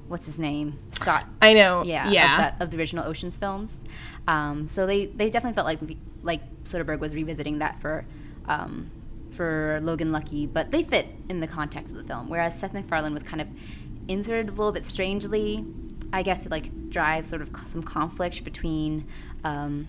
[0.08, 1.28] what's his name Scott.
[1.40, 1.84] I know.
[1.84, 2.34] Yeah, Yeah.
[2.34, 3.80] Of, that, of the original Ocean's films.
[4.28, 8.06] Um, so they, they definitely felt like like Soderbergh was revisiting that for
[8.48, 8.90] um,
[9.32, 12.30] for Logan Lucky, but they fit in the context of the film.
[12.30, 13.48] Whereas Seth MacFarlane was kind of
[14.08, 15.66] inserted a little bit strangely.
[16.12, 19.06] I guess it like drives sort of some conflict between
[19.44, 19.88] um,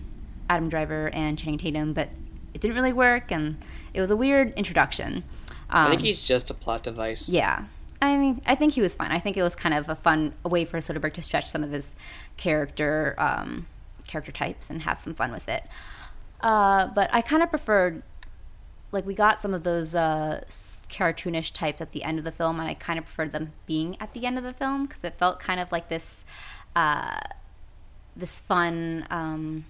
[0.49, 2.09] Adam Driver and Channing Tatum, but
[2.53, 3.57] it didn't really work, and
[3.93, 5.23] it was a weird introduction.
[5.69, 7.29] Um, I think he's just a plot device.
[7.29, 7.65] yeah.
[8.03, 9.11] I mean, I think he was fine.
[9.11, 11.63] I think it was kind of a fun a way for Soderbergh to stretch some
[11.63, 11.95] of his
[12.35, 13.67] character um,
[14.07, 15.63] character types and have some fun with it.
[16.41, 18.01] Uh, but I kind of preferred,
[18.91, 22.59] like, we got some of those uh, cartoonish types at the end of the film,
[22.59, 25.15] and I kind of preferred them being at the end of the film because it
[25.17, 26.23] felt kind of like this,
[26.75, 27.19] uh,
[28.15, 29.05] this fun.
[29.09, 29.65] Um,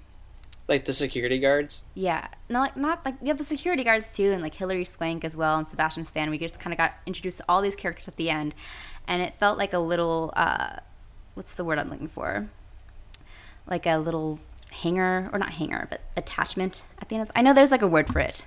[0.67, 1.83] Like the security guards.
[1.93, 5.35] yeah, no, like not like have the security guards too, and like Hilary Swank as
[5.37, 6.29] well, and Sebastian Stan.
[6.29, 8.55] We just kind of got introduced to all these characters at the end,
[9.07, 10.77] and it felt like a little, uh,
[11.35, 12.47] what's the word I'm looking for?
[13.67, 14.39] Like a little
[14.71, 17.31] hanger, or not hanger, but attachment at the end of.
[17.35, 18.45] I know there's like a word for it,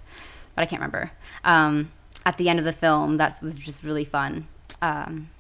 [0.55, 1.11] but I can't remember.
[1.45, 1.91] Um,
[2.27, 4.47] at the end of the film, that was just really fun.
[4.81, 5.31] Um,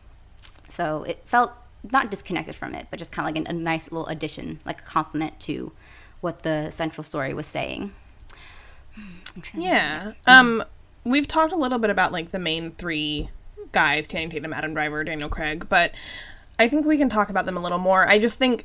[0.68, 1.53] so it felt
[1.92, 4.81] not disconnected from it, but just kind of like an, a nice little addition, like
[4.81, 5.72] a compliment to
[6.20, 7.92] what the central story was saying.
[9.35, 10.12] I'm trying to- Yeah.
[10.27, 10.64] Um,
[11.05, 13.29] we've talked a little bit about like the main three
[13.72, 15.66] guys: Channing Tatum, Adam Driver, Daniel Craig.
[15.68, 15.92] But
[16.59, 18.07] I think we can talk about them a little more.
[18.09, 18.64] I just think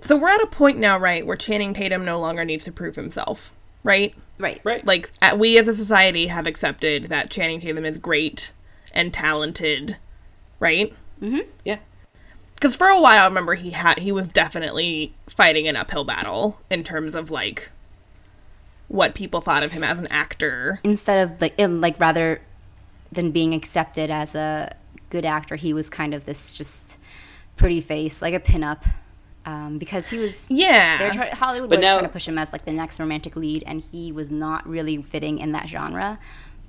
[0.00, 0.16] so.
[0.16, 3.52] We're at a point now, right, where Channing Tatum no longer needs to prove himself,
[3.82, 4.14] right?
[4.40, 4.60] Right.
[4.64, 4.84] Right.
[4.84, 8.52] Like at, we as a society have accepted that Channing Tatum is great
[8.92, 9.96] and talented,
[10.58, 10.92] right?
[11.20, 11.48] Mm-hmm.
[11.64, 11.78] Yeah.
[12.54, 16.60] Because for a while, I remember he had he was definitely fighting an uphill battle
[16.70, 17.70] in terms of like
[18.88, 20.80] what people thought of him as an actor.
[20.82, 22.40] Instead of like, in, like rather
[23.12, 24.74] than being accepted as a
[25.10, 26.98] good actor, he was kind of this just
[27.56, 28.90] pretty face, like a pinup,
[29.46, 30.46] um, because he was.
[30.50, 30.98] Yeah.
[30.98, 32.98] They were try- Hollywood But was now- trying to push him as like the next
[33.00, 36.18] romantic lead, and he was not really fitting in that genre.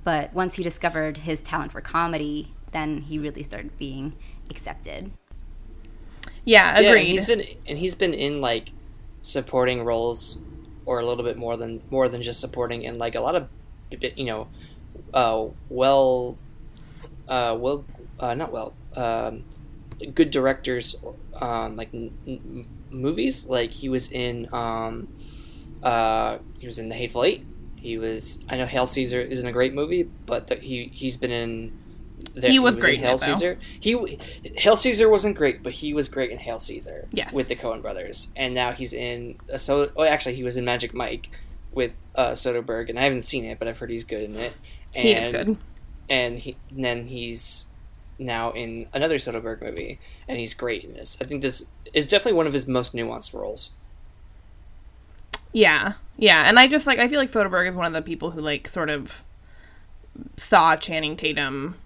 [0.04, 4.14] But once he discovered his talent for comedy, then he really started being
[4.50, 5.12] accepted.
[6.44, 7.00] Yeah, Yeah, agreed.
[7.00, 8.72] and he's been and he's been in like
[9.20, 10.42] supporting roles
[10.86, 13.48] or a little bit more than more than just supporting in like a lot of
[14.16, 14.48] you know
[15.14, 16.36] uh well
[17.28, 17.84] uh well
[18.18, 19.44] uh not well um
[20.14, 20.96] good directors
[21.40, 23.46] um like n- n- movies.
[23.46, 25.08] Like he was in um
[25.82, 27.44] uh he was in the hateful eight.
[27.76, 31.32] He was i know hail caesar isn't a great movie but the, he he's been
[31.32, 31.76] in
[32.34, 33.58] the, He was in great in hail caesar.
[33.80, 34.18] He
[34.56, 37.32] hail caesar wasn't great but he was great in hail caesar Yes.
[37.32, 38.30] with the coen brothers.
[38.36, 41.30] And now he's in a so oh actually he was in magic mike
[41.72, 44.54] with uh soderbergh and i haven't seen it but i've heard he's good in it.
[44.94, 45.56] And he is good.
[46.08, 47.66] and, he, and then he's
[48.24, 51.16] now in another Soderbergh movie, and he's great in this.
[51.20, 53.70] I think this is definitely one of his most nuanced roles.
[55.52, 58.30] Yeah, yeah, and I just like I feel like Soderbergh is one of the people
[58.30, 59.12] who like sort of
[60.36, 61.76] saw Channing Tatum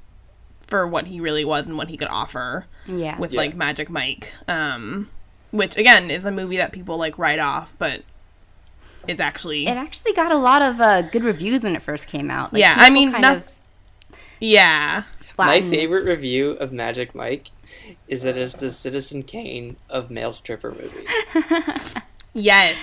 [0.67, 3.19] for what he really was and what he could offer Yeah.
[3.19, 3.39] with Yeah.
[3.41, 5.09] like Magic Mike, um,
[5.51, 8.03] which again is a movie that people like write off, but
[9.09, 12.31] it's actually it actually got a lot of uh, good reviews when it first came
[12.31, 12.53] out.
[12.53, 13.37] Like, Yeah, I mean, kind noth-
[14.13, 15.05] of yeah,
[15.39, 17.51] My favorite review of Magic Mike
[18.09, 21.09] is that it's the Citizen Kane of male stripper movies.
[22.33, 22.77] yes.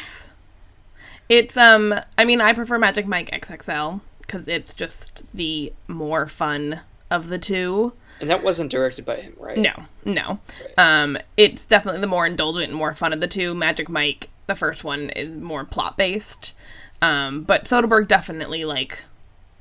[1.30, 6.82] It's um, I mean, I prefer Magic Mike XXL because it's just the more fun
[7.10, 7.94] of the two.
[8.20, 9.58] And that wasn't directed by him, right?
[9.58, 9.74] No,
[10.06, 10.40] no.
[10.78, 13.54] Um, it's definitely the more indulgent and more fun of the two.
[13.54, 16.54] Magic Mike, the first one, is more plot based.
[17.02, 19.04] Um, but Soderbergh definitely like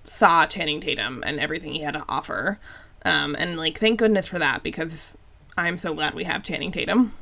[0.05, 2.59] saw Channing Tatum and everything he had to offer.
[3.05, 5.15] Um, and like thank goodness for that because
[5.57, 7.13] I'm so glad we have Channing Tatum.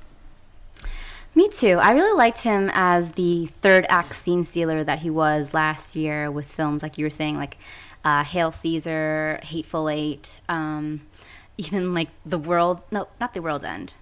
[1.35, 1.79] Me too.
[1.79, 6.29] I really liked him as the third act scene stealer that he was last year
[6.31, 7.57] with films like you were saying, like
[8.05, 11.03] uh, Hail Caesar, Hateful Eight, um,
[11.57, 12.83] even like The World.
[12.91, 13.93] No, not The World's End.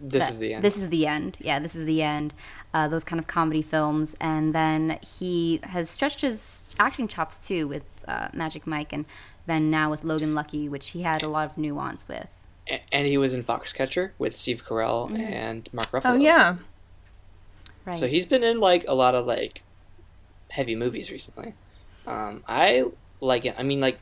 [0.00, 0.64] This That- is the end.
[0.64, 1.38] This is the end.
[1.40, 2.34] Yeah, this is the end.
[2.74, 7.68] Uh, those kind of comedy films, and then he has stretched his acting chops too
[7.68, 9.04] with uh, Magic Mike, and
[9.46, 12.28] then now with Logan Lucky, which he had a lot of nuance with.
[12.90, 15.16] And he was in Foxcatcher with Steve Carell Mm-hmm.
[15.20, 16.12] and Mark Ruffalo.
[16.12, 16.56] Oh yeah.
[17.84, 17.96] Right.
[17.96, 19.62] So he's been in like a lot of like
[20.50, 21.54] heavy movies recently.
[22.06, 22.84] Um, I
[23.20, 23.54] like it.
[23.58, 23.98] I mean, like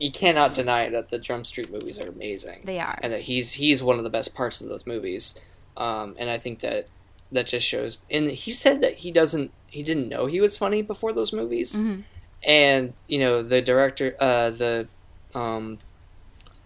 [0.00, 2.62] you cannot deny that the Jump Street movies are amazing.
[2.64, 2.98] They are.
[3.02, 5.38] and that he's he's one of the best parts of those movies.
[5.76, 6.88] Um, and I think that
[7.30, 7.98] that just shows.
[8.10, 11.76] And he said that he doesn't he didn't know he was funny before those movies.
[11.76, 12.02] Mhm.
[12.46, 14.88] And you know the director, uh, the
[15.34, 15.78] um,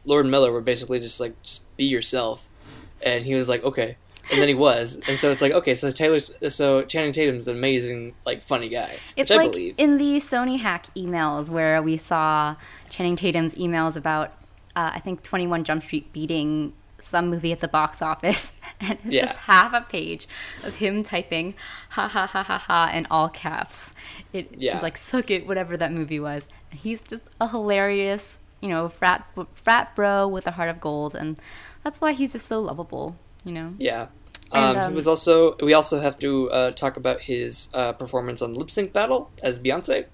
[0.04, 2.48] Lord Miller were basically just like just be yourself,
[3.02, 3.96] and he was like okay.
[4.30, 7.56] And then he was, and so it's like okay, so Taylor's, so Channing Tatum's an
[7.56, 9.74] amazing, like funny guy, It's which I like believe.
[9.76, 12.56] in the Sony hack emails where we saw
[12.88, 14.30] Channing Tatum's emails about,
[14.74, 16.72] uh, I think, 21 Jump Street beating
[17.06, 18.52] some movie at the box office.
[18.80, 19.26] And it's Yeah.
[19.26, 20.26] just half a page
[20.64, 21.54] of him typing
[21.90, 23.92] ha ha ha ha ha in all caps.
[24.32, 24.74] It, Yeah.
[24.74, 26.48] It's like, suck it, whatever that movie was.
[26.70, 31.14] And he's just a hilarious, you know, frat, frat bro with a heart of gold.
[31.14, 31.38] And
[31.84, 33.74] that's why he's just so lovable, you know?
[33.78, 34.08] Yeah.
[34.52, 35.56] And, Um, um, he was also.
[35.62, 39.58] We also have to uh, talk about his uh, performance on Lip Sync Battle as
[39.58, 40.06] Beyonce,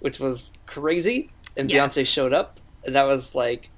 [0.00, 1.28] which was crazy.
[1.56, 1.96] And Yes.
[1.96, 3.70] Beyonce showed up, and that was like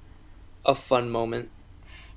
[0.65, 1.49] a fun moment.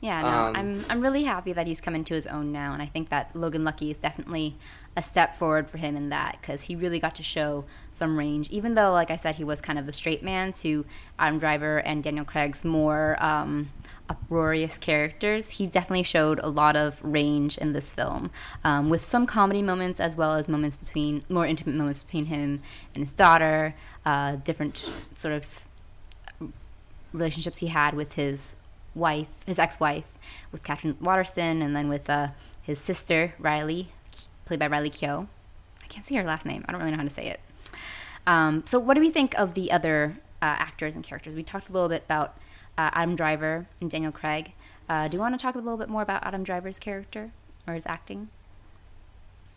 [0.05, 2.83] Yeah, no, Um, I'm I'm really happy that he's come into his own now, and
[2.83, 4.55] I think that Logan Lucky is definitely
[4.95, 8.51] a step forward for him in that because he really got to show some range.
[8.51, 10.85] Even though, like I said, he was kind of the straight man to
[11.19, 13.71] Adam Driver and Daniel Craig's more um,
[14.11, 18.31] uproarious characters, he definitely showed a lot of range in this film,
[18.63, 22.61] um, with some comedy moments as well as moments between more intimate moments between him
[22.95, 25.67] and his daughter, uh, different sort of
[27.15, 28.57] relationships he had with his
[28.95, 30.07] wife, his ex-wife,
[30.53, 32.29] with Katherine Waterston, and then with uh,
[32.63, 33.89] his sister Riley,
[34.45, 35.27] played by Riley Keough.
[35.83, 36.65] I can't say her last name.
[36.69, 37.41] I don't really know how to say it.
[38.27, 41.35] Um, so, what do we think of the other uh, actors and characters?
[41.35, 42.37] We talked a little bit about
[42.79, 44.53] uh, Adam Driver and Daniel Craig.
[44.89, 47.31] Uh, do you want to talk a little bit more about Adam Driver's character
[47.67, 48.29] or his acting?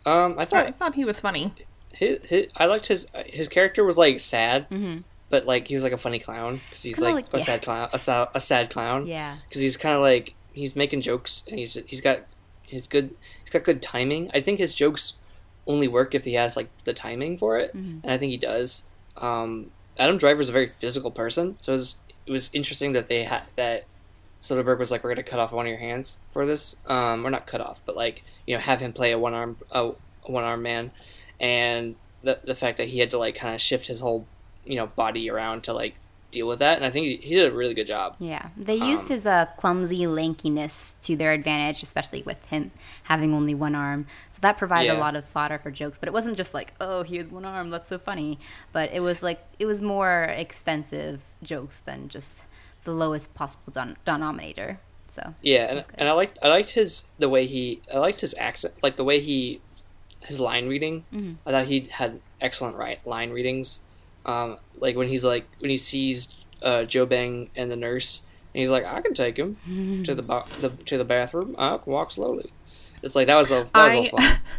[0.06, 1.52] Um, I I thought thought he was funny.
[1.92, 5.02] his, his I liked his his character was like sad, Mhm.
[5.30, 7.44] But like he was like a funny clown because he's Kinda like, like- a yeah.
[7.44, 9.06] sad clown, a, sa- a sad clown.
[9.06, 9.36] Yeah.
[9.48, 12.20] because he's kind of like he's making jokes and he's he's got
[12.62, 14.30] his good he's got good timing.
[14.34, 15.14] I think his jokes
[15.66, 18.00] only work if he has like the timing for it, Mhm.
[18.02, 18.84] and I think he does.
[19.18, 23.24] Um, Adam Driver's a very physical person, so it was, it was interesting that they
[23.24, 23.84] had that
[24.40, 27.30] Soderbergh was like, "We're gonna cut off one of your hands for this," um, or
[27.30, 29.90] not cut off, but like you know have him play a one arm a
[30.24, 30.92] one arm man,
[31.40, 34.26] and the the fact that he had to like kind of shift his whole
[34.68, 35.94] you know body around to like
[36.30, 38.14] deal with that, and I think he, he did a really good job.
[38.18, 42.70] Yeah, they used Um, his uh, clumsy lankiness to their advantage, especially with him
[43.04, 44.06] having only one arm.
[44.30, 45.98] So that provided a lot of fodder for jokes.
[45.98, 48.38] But it wasn't just like, oh, he has one arm, that's so funny.
[48.72, 52.44] But it was like it was more extensive jokes than just
[52.84, 54.80] the lowest possible don- denominator.
[55.08, 58.34] So Yeah, and, and I liked I liked his the way he I liked his
[58.38, 59.62] accent, like the way he
[60.20, 61.04] his line reading.
[61.10, 61.36] Mhm.
[61.46, 63.80] I thought he had excellent right line readings.
[64.28, 68.22] Um, like when he's like when he sees uh, Joe Bang and the nurse,
[68.54, 69.56] and he's like, "I can take him
[70.04, 71.56] to the, ba- the to the bathroom.
[71.58, 72.52] I can walk slowly."
[73.02, 74.40] It's like that was a that was all fun.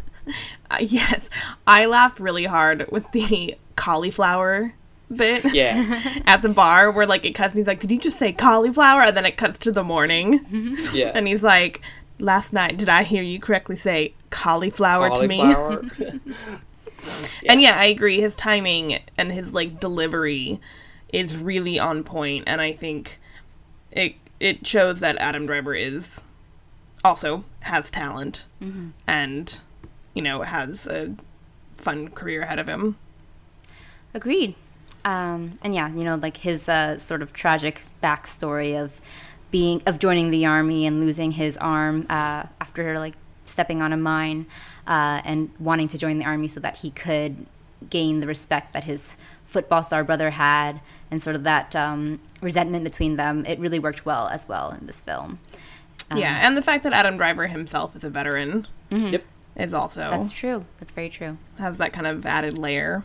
[0.70, 1.28] Uh, yes,
[1.66, 4.74] I laughed really hard with the cauliflower
[5.14, 5.52] bit.
[5.52, 8.32] Yeah, At the bar, where like it cuts, and he's like, "Did you just say
[8.32, 10.44] cauliflower?" And then it cuts to the morning,
[10.92, 11.12] yeah.
[11.14, 11.80] and he's like,
[12.18, 15.42] "Last night, did I hear you correctly say cauliflower, to me?"
[17.00, 17.30] Cauliflower.
[17.48, 18.20] And yeah, I agree.
[18.20, 20.60] His timing and his like delivery
[21.12, 23.18] is really on point, and I think
[23.90, 26.22] it it shows that Adam Driver is
[27.04, 28.46] also has talent
[29.06, 29.58] and
[30.14, 31.14] you know has a
[31.76, 32.96] fun career ahead of him.
[34.14, 34.54] Agreed.
[35.04, 39.00] Um, and yeah, you know, like his uh, sort of tragic backstory of
[39.50, 43.96] being of joining the army and losing his arm uh, after like stepping on a
[43.96, 44.46] mine
[44.90, 47.46] uh, and wanting to join the army so that he could
[47.88, 49.16] gain the respect that his
[49.46, 50.80] football star brother had
[51.10, 53.44] and sort of that um, resentment between them.
[53.46, 55.38] It really worked well as well in this film.
[56.10, 59.24] Um, yeah, and the fact that Adam Driver himself is a veteran Yep.
[59.56, 60.64] is also That's true.
[60.78, 61.38] That's very true.
[61.58, 63.02] has that kind of added layer.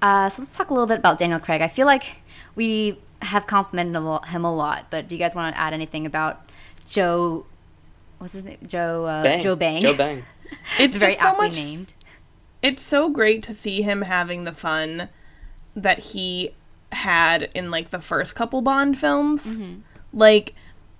[0.00, 1.60] Uh, so let's talk a little bit about Daniel Craig.
[1.62, 2.18] I feel like
[2.54, 5.72] we have complimented him a- him a lot, but do you guys want to add
[5.72, 6.42] anything about
[6.86, 7.46] Joe?
[8.18, 8.58] What's his name?
[8.66, 9.06] Joe.
[9.06, 9.42] Uh, Bang.
[9.42, 9.80] Joe Bang.
[9.80, 10.24] Joe Bang.
[10.78, 11.94] It's very just so aptly much named.
[12.62, 15.08] it's so great to see him having the fun
[15.74, 16.54] that he
[16.92, 19.44] had in like the first couple Bond films.
[19.44, 19.80] Mm-hmm.
[20.12, 20.54] Like,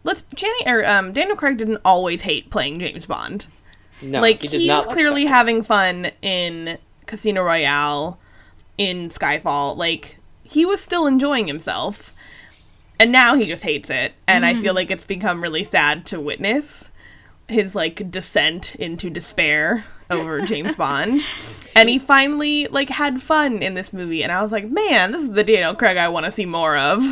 [0.05, 3.47] let's Channing or um, Daniel Craig didn't always hate playing James Bond.
[4.03, 8.19] No, like he did he not was like clearly having fun in Casino Royale,
[8.77, 9.77] in Skyfall.
[9.77, 12.15] Like he was still enjoying himself,
[13.01, 14.13] and now he just hates it.
[14.27, 16.91] And I feel like it's become really sad to witness
[17.49, 21.23] his like descent into despair over James Bond.
[21.75, 25.23] And he finally like had fun in this movie, and I was like, man, this
[25.23, 27.03] is the Daniel Craig I want to see more of.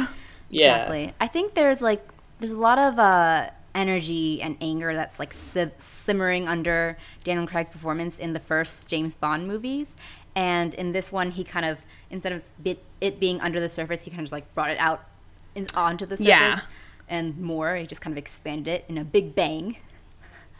[0.49, 0.75] Yeah.
[0.77, 1.13] Exactly.
[1.21, 2.07] I think there's like
[2.39, 7.71] there's a lot of uh, energy and anger that's like si- simmering under Daniel Craig's
[7.71, 9.97] performance in the first James Bond movies,
[10.35, 11.79] and in this one he kind of
[12.11, 14.79] instead of bit, it being under the surface, he kind of just like brought it
[14.79, 15.05] out
[15.55, 16.61] in, onto the surface Yeah.
[17.09, 17.75] and more.
[17.77, 19.77] He just kind of expanded it in a big bang.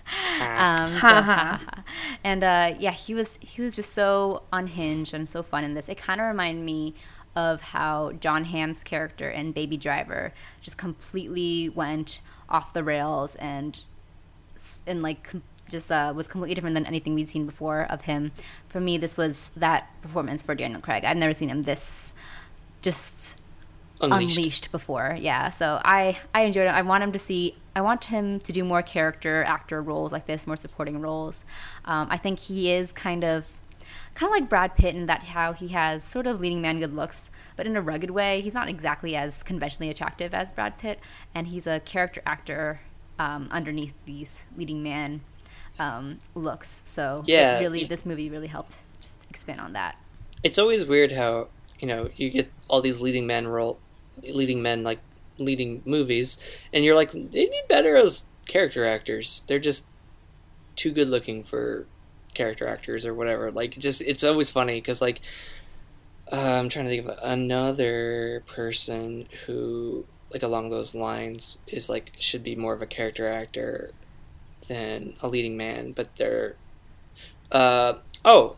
[0.09, 0.85] Ah.
[0.85, 1.85] Um, so- Ha ha.
[2.23, 5.89] and uh, yeah, he was he was just so unhinged and so fun in this.
[5.89, 6.95] It kind of reminded me
[7.35, 10.33] of how Jon Hamm's character in Baby Driver
[10.63, 13.83] just completely went off the rails and
[14.87, 18.31] and like com- just uh, was completely different than anything we'd seen before of him.
[18.69, 21.05] For me, this was that performance for Daniel Craig.
[21.05, 22.15] I've never seen him this
[22.83, 23.41] just
[24.01, 24.37] Unleashed.
[24.37, 25.17] unleashed, before.
[25.19, 26.75] Yeah, so I I enjoyed it.
[26.75, 27.57] I want him to see.
[27.75, 31.45] I want him to do more character actor roles like this, more supporting roles.
[31.85, 33.47] Um, I think he is kind of
[34.15, 36.93] kind of like Brad Pitt in that how he has sort of leading man good
[36.93, 38.41] looks, but in a rugged way.
[38.41, 41.01] He's not exactly as conventionally attractive as Brad Pitt,
[41.35, 42.81] and he's a character actor
[43.19, 45.21] um, underneath these leading man
[45.79, 46.83] um, looks.
[46.85, 49.97] So Yeah, really this movie really helped just expand on that.
[50.43, 53.79] It's always weird how you know you get all these leading man role,
[54.23, 55.01] leading men like
[55.39, 56.39] leading movies,
[56.73, 59.43] and you're like they'd be better as character actors.
[59.47, 59.85] They're just
[60.77, 61.87] too good looking for
[62.35, 63.51] character actors or whatever.
[63.51, 65.21] Like just it's always funny because like
[66.33, 72.13] uh, I'm trying to think of another person who like along those lines is like
[72.19, 73.93] should be more of a character actor
[74.69, 76.57] than a leading man, but they're
[77.53, 77.95] uh
[78.25, 78.57] oh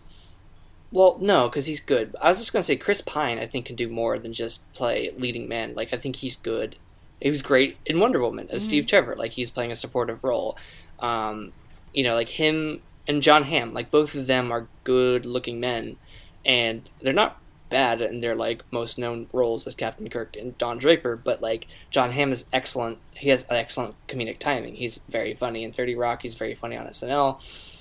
[0.91, 2.17] well, no, because he's good.
[2.21, 3.39] I was just gonna say Chris Pine.
[3.39, 5.75] I think can do more than just play leading man.
[5.75, 6.77] Like I think he's good.
[7.21, 9.17] He was great in Wonder Woman as Steve Trevor.
[9.17, 10.57] Like he's playing a supportive role.
[11.01, 11.53] Um,
[11.93, 13.75] you know, like him and Jon Hamm.
[13.75, 15.97] Like both of them are good-looking men,
[16.45, 20.79] and they're not bad in their like most known roles as Captain Kirk and Don
[20.79, 21.17] Draper.
[21.17, 22.99] But like Jon Hamm is excellent.
[23.15, 24.77] He has excellent comedic timing.
[24.77, 26.23] He's very funny in Thirty Rock.
[26.23, 27.75] He's very funny on SNL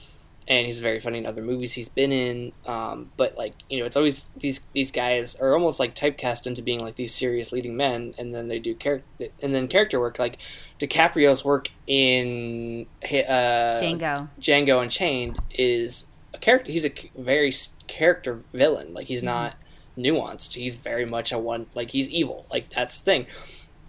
[0.48, 2.54] and he's very funny in other movies he's been in.
[2.66, 6.62] Um, but like you know, it's always these these guys are almost like typecast into
[6.62, 10.20] being like these serious leading men, and then they do character and then character work.
[10.20, 10.38] Like
[10.80, 14.30] DiCaprio's work in uh, Django.
[14.40, 16.72] Django Unchained is a character.
[16.72, 17.52] He's a very
[17.88, 18.94] character villain.
[18.94, 19.56] Like he's not
[19.98, 20.54] nuanced.
[20.54, 21.68] He's very much a one.
[21.76, 22.46] Like he's evil.
[22.50, 23.28] Like that's the thing.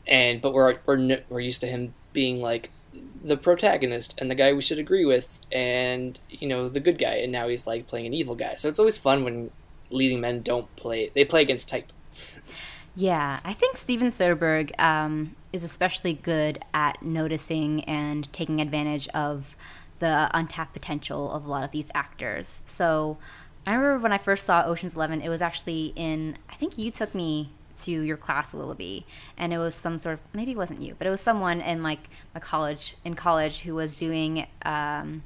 [0.06, 2.70] And but we're we're we're used to him being like
[3.22, 7.14] the protagonist and the guy we should agree with, and you know the good guy.
[7.14, 8.54] And now he's like playing an evil guy.
[8.54, 9.50] So it's always fun when
[9.90, 11.10] leading men don't play.
[11.14, 11.92] They play against type.
[12.94, 19.56] Yeah, I think Steven Soderbergh um, is especially good at noticing and taking advantage of
[20.00, 22.62] the untapped potential of a lot of these actors.
[22.66, 23.18] So
[23.66, 26.90] I remember when I first saw Ocean's Eleven, it was actually in, I think you
[26.90, 27.52] took me
[27.84, 29.06] to your class, Willoughby,
[29.36, 31.82] and it was some sort of, maybe it wasn't you, but it was someone in
[31.82, 35.22] like my college, in college who was doing um,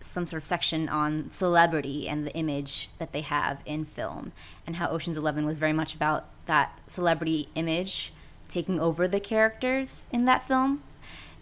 [0.00, 4.32] some sort of section on celebrity and the image that they have in film,
[4.66, 8.12] and how Ocean's Eleven was very much about that celebrity image
[8.48, 10.82] taking over the characters in that film.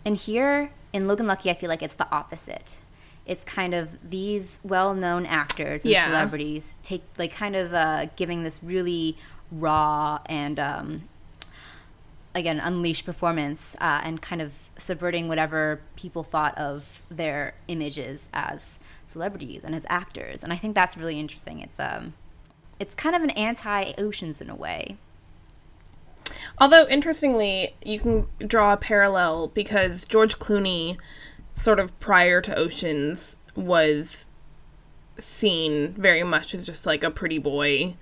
[0.05, 2.79] And here in Logan Lucky, I feel like it's the opposite.
[3.27, 6.07] It's kind of these well-known actors and Yeah.
[6.07, 9.17] celebrities take like kind of uh, giving this really
[9.51, 11.09] raw and um,
[12.35, 18.79] again unleashed performance uh, and kind of subverting whatever people thought of their images as
[19.05, 20.43] celebrities and as actors.
[20.43, 21.61] And i think that's really interesting.
[21.61, 22.15] It's um
[22.79, 24.97] it's kind of an anti-oceans in a way.
[26.59, 30.99] Although interestingly, you can draw a parallel because George Clooney,
[31.55, 34.27] sort of prior to Oceans, was
[35.19, 37.97] seen very much as just like a pretty boy,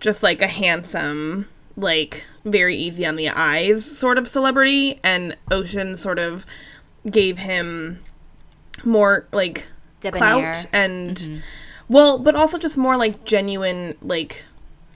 [0.00, 5.96] just like a handsome, like very easy on the eyes sort of celebrity, and Ocean
[5.96, 6.46] sort of
[7.10, 8.02] gave him
[8.84, 9.66] more like
[10.00, 10.52] Debonair.
[10.52, 11.38] clout and mm-hmm.
[11.88, 14.44] well, but also just more like genuine like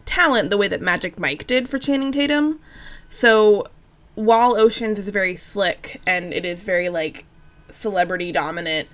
[0.05, 2.61] talent the way that Magic Mike did for Channing Tatum.
[3.09, 3.67] So
[4.15, 7.25] while Oceans is very slick and it is very like
[7.71, 8.89] celebrity dominant,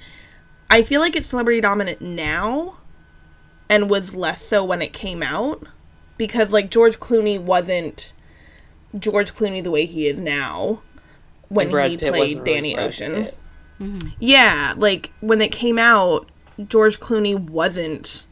[0.71, 2.77] I feel like it's celebrity dominant now
[3.69, 5.67] and was less so when it came out
[6.17, 8.13] because like George Clooney wasn't
[8.99, 10.83] George Clooney the way he is now
[11.49, 13.29] when he Pitt played wasn't really Danny Brad Ocean.
[13.81, 14.09] Mm-hmm.
[14.21, 16.29] Yeah, like when it came out,
[16.67, 18.27] George Clooney wasn't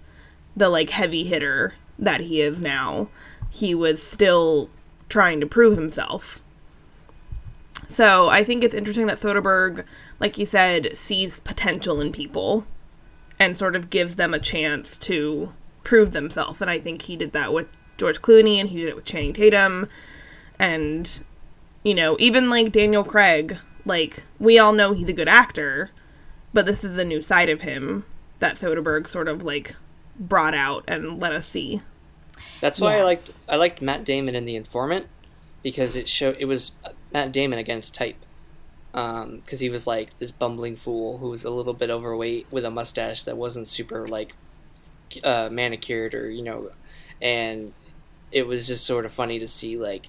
[0.56, 3.08] the like heavy hitter that he is now.
[3.50, 4.70] He was still
[5.08, 6.40] trying to prove himself.
[7.88, 9.84] So I think it's interesting that Soderbergh,
[10.18, 12.66] like you said, sees potential in people
[13.38, 15.52] and sort of gives them a chance to
[15.84, 16.60] prove themselves.
[16.60, 19.32] And I think he did that with George Clooney and he did it with Channing
[19.34, 19.88] Tatum.
[20.58, 21.22] And,
[21.82, 25.90] you know, even like Daniel Craig, like, we all know he's a good actor,
[26.52, 28.04] but this is a new side of him
[28.40, 29.74] that Soderbergh sort of like
[30.18, 31.80] brought out and let us see.
[32.60, 33.02] That's why Yeah.
[33.02, 35.06] I liked I liked Matt Damon in The Informant
[35.62, 36.72] because it showed it was
[37.12, 38.16] Matt Damon against type.
[38.92, 42.64] Um, because he was like this bumbling fool who was a little bit overweight with
[42.64, 44.36] a mustache that wasn't super like
[45.22, 46.70] uh, manicured or you know,
[47.20, 47.72] and
[48.32, 50.08] it was just sort of funny to see like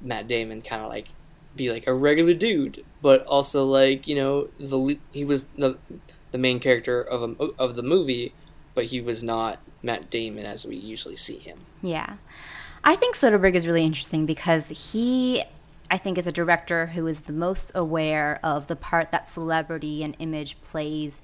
[0.00, 1.08] Matt Damon kind of like
[1.56, 5.78] be like a regular dude, but also like you know the he was the
[6.30, 8.32] the main character of a, of the movie,
[8.74, 11.60] but he was not Matt Damon as we usually see him.
[11.82, 12.16] Yeah.
[12.82, 15.42] I think Soderbergh is really interesting because he,
[15.90, 20.02] I think, is a director who is the most aware of the part that celebrity
[20.02, 21.20] and image plays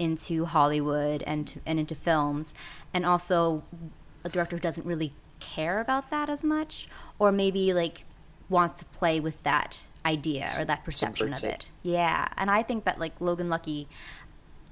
[0.00, 2.54] into Hollywood and, to, and into films,
[2.92, 3.62] and also
[4.24, 6.88] a director who doesn't really care about that as much,
[7.18, 8.04] or maybe like
[8.48, 11.44] wants to play with that idea or that perception of it.
[11.44, 11.68] it.
[11.82, 12.28] Yeah.
[12.36, 13.86] And I think that like Logan Lucky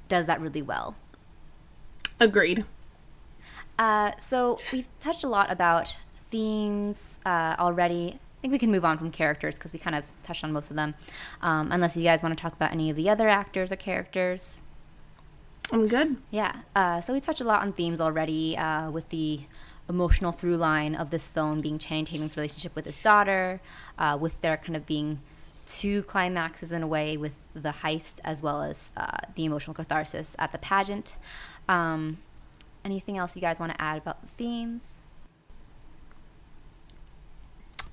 [0.09, 0.97] does that really well.
[2.19, 2.65] Agreed.
[3.79, 5.99] Uh, so we've touched a lot about
[6.31, 8.19] themes uh, already.
[8.39, 10.71] I think we can move on from characters because we kind of touched on most
[10.71, 10.95] of them.
[11.43, 14.63] Um, unless you guys want to talk about any of the other actors or characters.
[15.71, 16.17] I'm good.
[16.31, 16.57] Yeah.
[16.75, 19.41] Uh, so we touched a lot on themes already uh, with the
[19.89, 23.61] emotional through line of this film being Channing Tatum's relationship with his daughter,
[23.99, 25.21] uh, with there kind of being
[25.67, 30.35] two climaxes in a way with the heist as well as uh, the emotional catharsis
[30.39, 31.17] at the pageant.
[31.69, 32.19] Um,
[32.85, 35.03] anything else you guys want to add about the themes?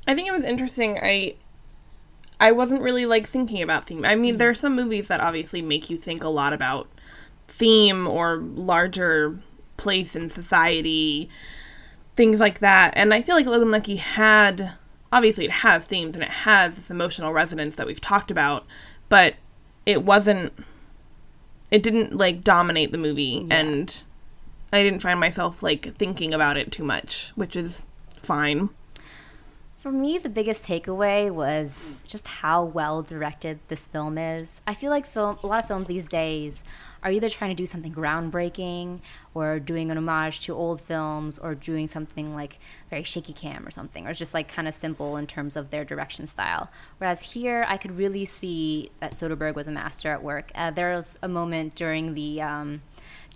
[0.08, 0.98] I think it was interesting.
[1.02, 1.36] I
[2.40, 4.06] I wasn't really like thinking about theme.
[4.06, 6.88] I mean, there are some movies that obviously make you think a lot about
[7.58, 9.39] theme or larger
[9.78, 11.30] place in society,
[12.16, 12.93] things like that.
[12.95, 14.74] And I feel like Logan Lucky had
[15.12, 18.66] obviously it has themes and it has this emotional resonance that we've talked about,
[19.10, 19.36] but
[19.86, 20.51] it wasn't
[21.72, 24.03] it didn't like dominate the movie and
[24.72, 27.82] I didn't find myself like thinking about it too much, which is
[28.22, 28.70] fine.
[29.78, 34.60] For me, the biggest takeaway was just how well directed this film is.
[34.66, 36.64] I feel like film, a lot of films these days
[37.06, 38.99] are either trying to do something groundbreaking
[39.36, 42.58] or doing an homage to old films or doing something like
[42.89, 45.86] very shaky cam or something, or just like kind of simple in terms of their
[45.86, 46.68] direction style.
[46.97, 50.51] Whereas here, I could really see that Soderbergh was a master at work.
[50.56, 52.82] Uh, there was a moment during the um,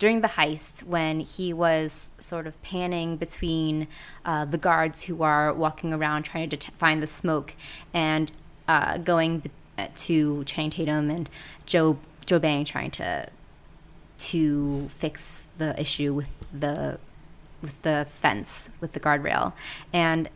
[0.00, 3.86] during the heist when he was sort of panning between
[4.24, 7.54] uh, the guards who are walking around trying to det- find the smoke
[7.94, 8.32] and
[8.66, 9.44] uh, going
[9.94, 11.30] to Channing Tatum and
[11.66, 13.28] Joe Joe Bang trying to
[14.20, 16.98] to fix the issue with the
[17.62, 19.52] with the fence with the guardrail.
[19.92, 20.28] And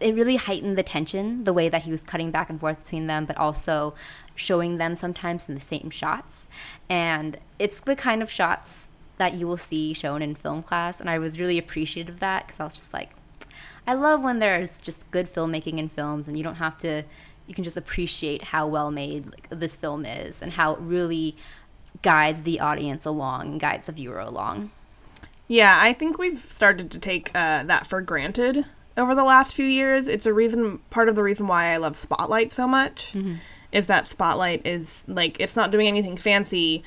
[0.00, 3.06] it really heightened the tension the way that he was cutting back and forth between
[3.06, 3.94] them but also
[4.34, 6.48] showing them sometimes in the same shots.
[6.88, 8.88] And it's the kind of shots
[9.20, 12.46] that you will see shown in film class and i was really appreciative of that
[12.46, 13.10] because i was just like
[13.86, 17.02] i love when there's just good filmmaking in films and you don't have to
[17.46, 21.36] you can just appreciate how well made like, this film is and how it really
[22.02, 24.70] guides the audience along and guides the viewer along
[25.48, 28.64] Yeah, I think we've started to take uh, that for granted
[28.96, 30.06] over the last few years.
[30.08, 33.14] It's a reason, part of the reason why I love Spotlight so much,
[33.72, 36.82] is that Spotlight is like it's not doing anything fancy,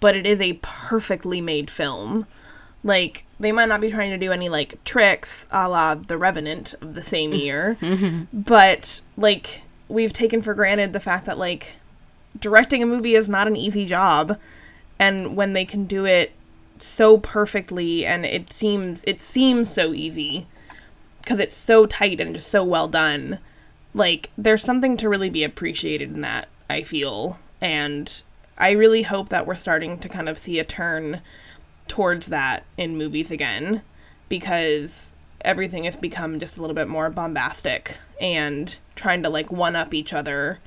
[0.00, 2.26] but it is a perfectly made film.
[2.84, 6.74] Like they might not be trying to do any like tricks, a la The Revenant
[6.80, 7.76] of the same year,
[8.32, 11.74] but like we've taken for granted the fact that like
[12.38, 14.38] directing a movie is not an easy job,
[14.98, 16.32] and when they can do it
[16.80, 20.46] so perfectly and it seems it seems so easy
[21.20, 23.38] because it's so tight and just so well done
[23.94, 27.38] like there's something to really be appreciated in that i feel.
[27.60, 28.22] And
[28.56, 31.20] i really hope that we're starting to kind of see a turn
[31.88, 33.82] towards that in movies again
[34.28, 39.74] because everything has become just a little bit more bombastic and trying to like one
[39.74, 40.58] up each other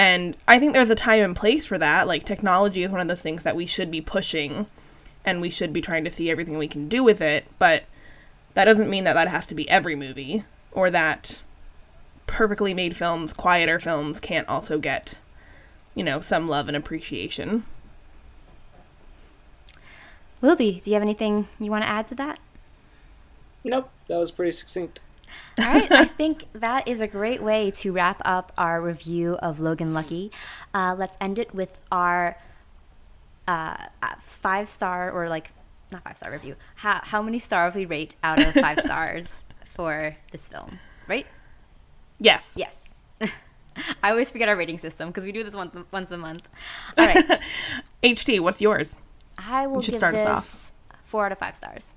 [0.00, 2.06] And I think there's a time and place for that.
[2.06, 4.64] Like technology is one of the things that we should be pushing
[5.26, 7.82] and we should be trying to see everything we can do with it, but
[8.54, 10.42] that doesn't mean that that has to be every movie
[10.72, 11.42] or that
[12.26, 15.18] perfectly made films, quieter films can't also get,
[15.94, 17.66] you know, some love and appreciation.
[20.40, 22.38] Wilby, do you have anything you want to add to that?
[23.62, 24.98] Nope, that was pretty succinct.
[25.58, 29.60] All right, I think that is a great way to wrap up our review of
[29.60, 30.30] Logan Lucky.
[30.74, 32.36] Uh, let's end it with our
[33.48, 33.76] uh,
[34.20, 35.50] five star or like
[35.92, 36.56] not five star review.
[36.76, 40.78] How how many stars we rate out of five stars for this film?
[41.08, 41.26] Right?
[42.18, 42.52] Yes.
[42.56, 42.84] Yes.
[44.02, 46.48] I always forget our rating system because we do this once once a month.
[46.98, 47.40] All right,
[48.02, 48.96] HT, what's yours?
[49.38, 50.42] I will You give start us off.
[50.42, 50.72] this
[51.04, 51.96] four out of five stars.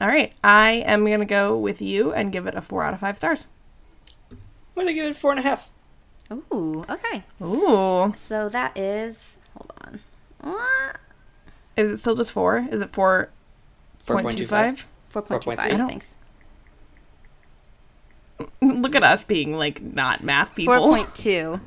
[0.00, 3.00] All right, I am gonna go with you and give it a four out of
[3.00, 3.46] five stars.
[4.30, 4.38] I'm
[4.74, 5.70] gonna give it four and a half.
[6.32, 7.24] Ooh, okay.
[7.42, 10.00] Ooh, So that is hold on.
[10.42, 10.92] Uh,
[11.76, 12.66] is it still just four?
[12.70, 13.30] Is it four
[13.98, 14.86] Four point two five?
[15.12, 15.88] 4.25, 4.3.
[15.88, 16.14] thanks.
[18.62, 20.74] Look at us being like not math people.
[20.74, 21.60] 4.2.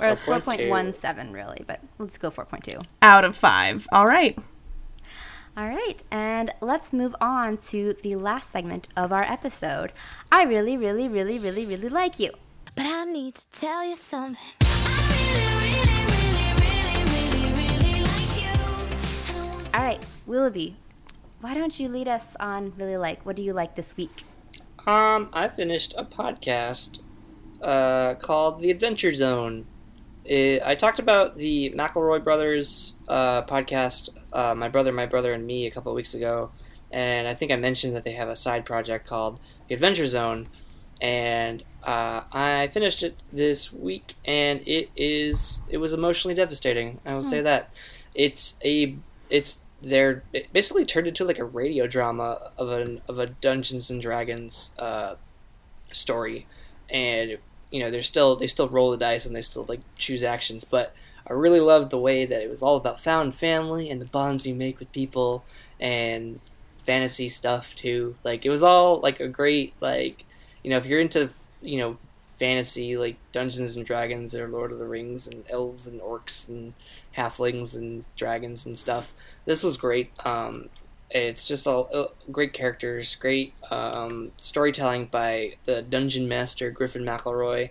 [0.00, 2.82] Or it's 4.17 really, but let's go 4.2.
[3.02, 3.86] Out of five.
[3.92, 4.36] All right.
[5.56, 9.92] All right, and let's move on to the last segment of our episode.
[10.30, 12.30] I really, really, really, really, really like you.
[12.76, 14.40] But I need to tell you something.
[14.60, 18.48] I really, really, really, really, really like you.
[19.28, 20.76] And I want All right, Willoughby,
[21.40, 24.22] why don't you lead us on really like what do you like this week?
[24.86, 27.00] Um, I finished a podcast
[27.60, 29.66] uh, called The Adventure Zone.
[30.24, 35.46] It, I talked about the McElroy Brothers uh, podcast, uh, My Brother, My Brother, and
[35.46, 36.50] Me, a couple of weeks ago.
[36.90, 40.48] And I think I mentioned that they have a side project called The Adventure Zone.
[41.00, 47.00] And uh, I finished it this week, and it is it was emotionally devastating.
[47.06, 47.72] I will say that
[48.14, 48.96] it's a
[49.30, 53.90] it's they're it basically turned into like a radio drama of an of a Dungeons
[53.90, 55.14] and Dragons uh,
[55.90, 56.46] story,
[56.90, 57.38] and
[57.70, 60.64] you know they're still they still roll the dice and they still like choose actions,
[60.64, 60.94] but
[61.30, 64.46] I really loved the way that it was all about found family and the bonds
[64.46, 65.44] you make with people
[65.78, 66.40] and
[66.78, 68.16] fantasy stuff too.
[68.24, 70.24] Like it was all like a great like
[70.64, 71.30] you know if you're into
[71.62, 76.00] you know fantasy like Dungeons and Dragons or Lord of the Rings and elves and
[76.00, 76.72] orcs and
[77.16, 79.14] halflings and dragons and stuff.
[79.44, 80.10] This was great.
[80.26, 80.70] Um,
[81.10, 87.70] it's just all uh, great characters, great um, storytelling by the dungeon master Griffin McElroy,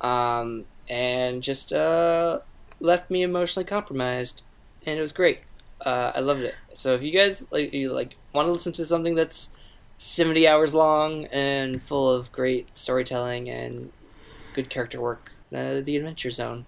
[0.00, 2.40] um, and just uh,
[2.80, 4.42] left me emotionally compromised,
[4.86, 5.40] and it was great.
[5.84, 6.54] Uh, I loved it.
[6.72, 9.50] So if you guys like you like want to listen to something that's
[9.98, 13.92] 70 hours long and full of great storytelling and
[14.54, 16.66] good character work, uh, The Adventure Zone.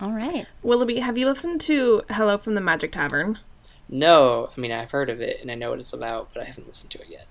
[0.00, 0.46] All right.
[0.62, 3.38] Willoughby, have you listened to Hello from the Magic Tavern?
[3.88, 6.46] No, I mean I've heard of it and I know what it's about, but I
[6.46, 7.26] haven't listened to it yet.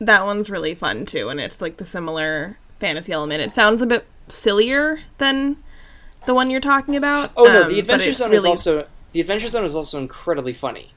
[0.00, 3.42] That one's really fun too, and it's like the similar fantasy element.
[3.42, 5.56] It sounds a bit sillier than
[6.26, 7.32] the one you're talking about.
[7.36, 10.52] Oh no, um, The Adventure it's Zone is also The Adventure Zone is also incredibly
[10.52, 10.90] funny,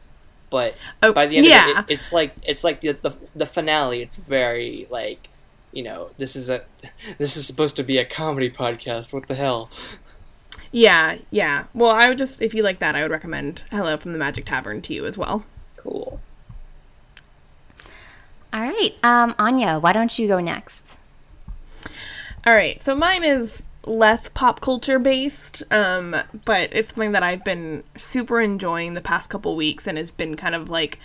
[0.50, 1.72] but Oh, by the end yeah.
[1.72, 4.02] of it, it, it's like it's like the, the the finale.
[4.02, 5.30] It's very like
[5.72, 6.64] you know this is a
[7.18, 9.14] this is supposed to be a comedy podcast.
[9.14, 9.70] What the hell?
[10.72, 11.66] Yeah, yeah.
[11.74, 14.46] Well, I would just if you like that, I would recommend Hello from the Magic
[14.46, 15.46] Tavern to you as well.
[15.76, 16.20] Cool.
[18.54, 18.94] All right.
[19.04, 20.98] Um, Anya, why don't you go next?
[22.46, 26.16] All right, so mine is less pop culture based, um,
[26.46, 30.36] but it's something that I've been super enjoying the past couple weeks, and has been
[30.36, 31.00] kind of like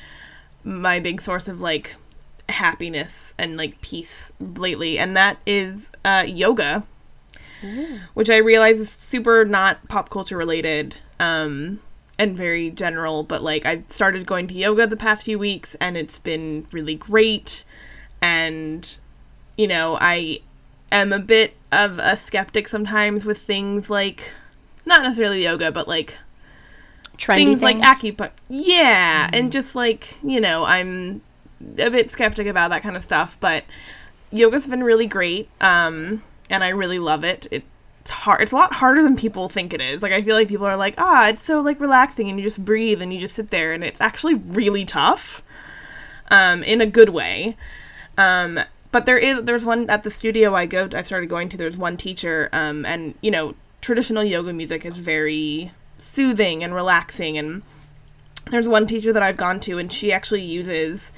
[0.64, 1.96] my big source of like
[2.48, 6.84] happiness and like peace lately, and that is uh, yoga,
[8.14, 10.96] which I realize is super not pop culture related.
[11.20, 11.80] Um,
[12.18, 15.96] and very general, but like I started going to yoga the past few weeks and
[15.96, 17.64] it's been really great.
[18.20, 18.96] And,
[19.56, 20.40] you know, I
[20.92, 24.32] am a bit of a skeptic sometimes with things like,
[24.86, 26.18] not necessarily yoga, but like
[27.16, 28.30] Trendy things, things, like acupuncture.
[28.48, 31.22] Yeah, and just like, you know, I'm
[31.78, 33.64] a bit skeptic about that kind of stuff, but
[34.30, 35.48] yoga's been really great.
[35.60, 37.46] Um, and I really love it.
[37.50, 38.42] It's hard.
[38.42, 40.02] It's a lot harder than people think it is.
[40.02, 42.62] Like I feel like people are like, "Ah, it's so like relaxing and you just
[42.64, 45.42] breathe and you just sit there." And it's actually really tough.
[46.28, 47.56] Um, in a good way.
[48.16, 48.58] Um,
[48.92, 51.76] but there is there's one at the studio I go I started going to there's
[51.76, 57.62] one teacher um, and you know traditional yoga music is very soothing and relaxing and
[58.50, 61.12] there's one teacher that I've gone to and she actually uses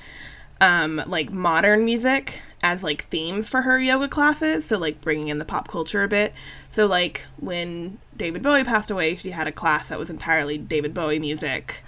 [0.61, 4.65] um, like modern music as like themes for her yoga classes.
[4.65, 6.33] So like bringing in the pop culture a bit.
[6.71, 10.95] So like when David Bowie passed away, she had a class that was entirely David
[10.95, 11.83] Bowie music.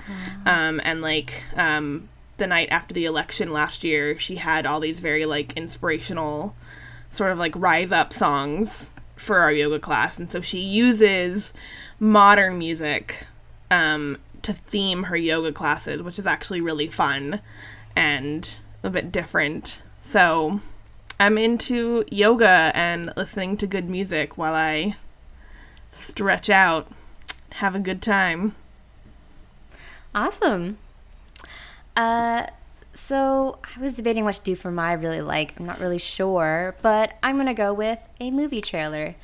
[0.44, 5.00] Um, and like um, the night after the election last year, she had all these
[5.00, 6.54] very like inspirational
[7.10, 10.18] sort of like rise up songs for our yoga class.
[10.18, 11.52] And so she uses
[11.98, 13.26] modern music
[13.70, 17.40] um, to theme her yoga classes, which is actually really fun
[17.94, 19.80] and a bit different.
[20.02, 20.60] So
[21.18, 24.96] I'm into yoga and listening to good music while I
[25.90, 26.90] stretch out,
[27.52, 28.54] have a good time.
[30.14, 30.78] Awesome.
[31.96, 32.46] Uh,
[32.94, 35.58] so I was debating what to do for my really like.
[35.58, 39.16] I'm not really sure, but I'm gonna go with a movie trailer.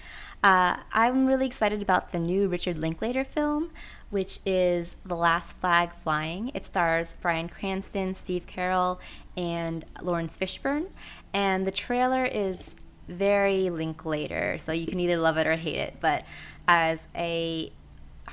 [0.42, 3.70] Uh, I'm really excited about the new Richard Linklater film,
[4.10, 6.50] which is The Last Flag Flying.
[6.52, 8.98] It stars Bryan Cranston, Steve Carell,
[9.36, 10.88] and Laurence Fishburne,
[11.32, 12.74] and the trailer is
[13.08, 15.96] very Linklater, so you can either love it or hate it.
[16.00, 16.24] But
[16.66, 17.72] as a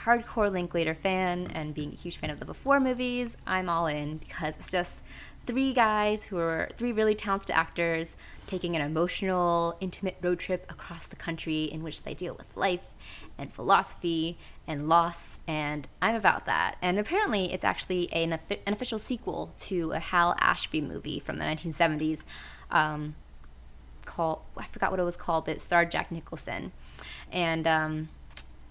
[0.05, 4.17] hardcore Linklater fan and being a huge fan of the Before movies, I'm all in
[4.17, 5.01] because it's just
[5.45, 8.15] three guys who are three really talented actors
[8.47, 12.93] taking an emotional, intimate road trip across the country in which they deal with life
[13.37, 14.37] and philosophy
[14.67, 16.77] and loss, and I'm about that.
[16.81, 21.45] And apparently, it's actually an, an official sequel to a Hal Ashby movie from the
[21.45, 22.23] 1970s.
[22.69, 23.15] Um,
[24.05, 26.71] called I forgot what it was called, but it starred Jack Nicholson,
[27.31, 28.09] and um,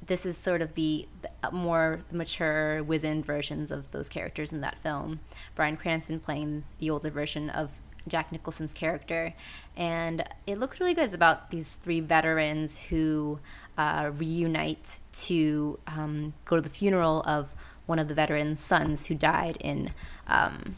[0.08, 4.78] this is sort of the, the more mature, wizened versions of those characters in that
[4.82, 5.20] film.
[5.54, 7.70] Bryan Cranston playing the older version of
[8.08, 9.34] Jack Nicholson's character,
[9.76, 11.04] and it looks really good.
[11.04, 13.38] It's about these three veterans who
[13.76, 17.50] uh, reunite to um, go to the funeral of
[17.86, 19.90] one of the veterans' sons who died in
[20.26, 20.76] um,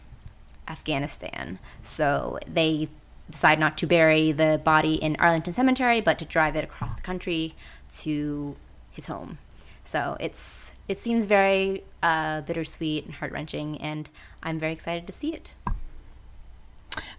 [0.69, 1.61] Afghanistan.
[1.83, 2.89] So they
[3.31, 7.03] decide not to bury the body in Arlington Cemetery, but to drive it across the
[7.03, 7.55] country
[7.99, 8.57] to
[8.91, 9.39] his home.
[9.85, 14.11] So it's it seems very uh, bittersweet and heart wrenching, and
[14.43, 15.55] I'm very excited to see it.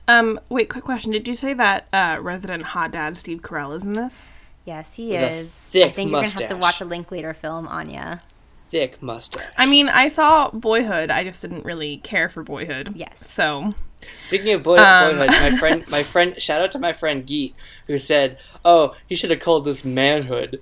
[0.08, 1.12] Um, wait, quick question.
[1.12, 4.14] Did you say that uh, resident hot dad Steve Carell is in this?
[4.66, 5.48] Yes, he With a is.
[5.48, 8.22] I thick think you're gonna have to watch a Linklater film, Anya.
[8.28, 9.44] Thick mustache.
[9.58, 11.10] I mean, I saw Boyhood.
[11.10, 12.94] I just didn't really care for Boyhood.
[12.96, 13.18] Yes.
[13.30, 13.72] So,
[14.20, 15.18] Speaking of boy, Um.
[15.18, 17.56] boyhood, my friend, my friend, shout out to my friend Geet,
[17.88, 20.62] who said, "Oh, he should have called this manhood,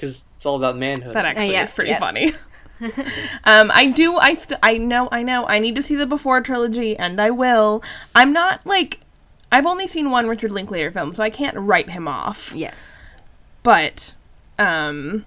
[0.00, 1.98] because it's all about manhood." that actually yeah, is pretty yeah.
[1.98, 2.34] funny.
[3.44, 4.16] um, I do.
[4.16, 5.08] I st- I know.
[5.12, 5.46] I know.
[5.46, 7.82] I need to see the Before trilogy, and I will.
[8.14, 9.00] I'm not like.
[9.52, 12.52] I've only seen one Richard Linklater film, so I can't write him off.
[12.54, 12.80] Yes.
[13.64, 14.14] But,
[14.60, 15.24] um,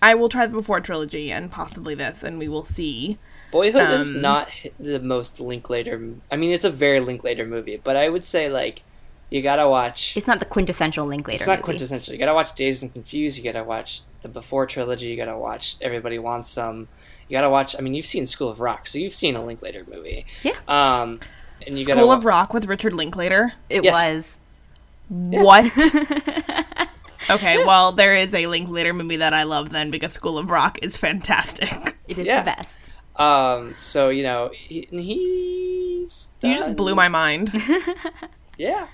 [0.00, 3.18] I will try the Before trilogy and possibly this, and we will see.
[3.50, 4.48] Boyhood is Um, not
[4.78, 6.14] the most Linklater.
[6.32, 8.82] I mean, it's a very Linklater movie, but I would say like
[9.30, 10.16] you gotta watch.
[10.16, 11.36] It's not the quintessential Linklater.
[11.36, 11.62] It's not movie.
[11.64, 12.12] quintessential.
[12.14, 13.38] You gotta watch Dazed and Confused.
[13.38, 15.06] You gotta watch the Before trilogy.
[15.06, 16.88] You gotta watch Everybody Wants Some.
[17.28, 17.76] You gotta watch.
[17.78, 20.26] I mean, you've seen School of Rock, so you've seen a Linklater movie.
[20.42, 20.52] Yeah.
[20.68, 21.20] Um,
[21.66, 23.52] and you gotta School wa- of Rock with Richard Linklater.
[23.68, 23.94] It Yes.
[24.14, 24.36] was.
[25.08, 25.64] What?
[27.30, 30.78] okay, well, there is a Linklater movie that I love then because School of Rock
[30.82, 31.96] is fantastic.
[32.10, 32.40] It is Yeah.
[32.42, 32.88] the best.
[33.14, 37.52] Um, so you know he, and he's You just blew my mind.
[38.56, 38.88] Yeah.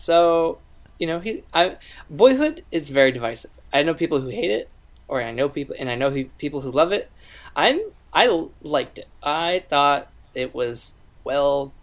[0.00, 0.58] So,
[0.98, 1.76] you know, he I
[2.08, 3.50] Boyhood is very divisive.
[3.70, 4.70] I know people who hate it,
[5.08, 7.10] or I know people, and I know he, people who love it.
[7.54, 7.80] I'm
[8.14, 9.08] I liked it.
[9.22, 11.74] I thought it was well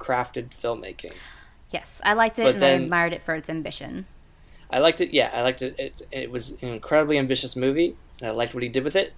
[0.00, 1.12] crafted filmmaking.
[1.70, 4.06] Yes, I liked it But and then- I admired it for its ambition.
[4.68, 5.12] I liked it.
[5.12, 5.74] Yeah, I liked it.
[5.78, 9.12] It's, it was an incredibly ambitious movie, and I liked what he did with it.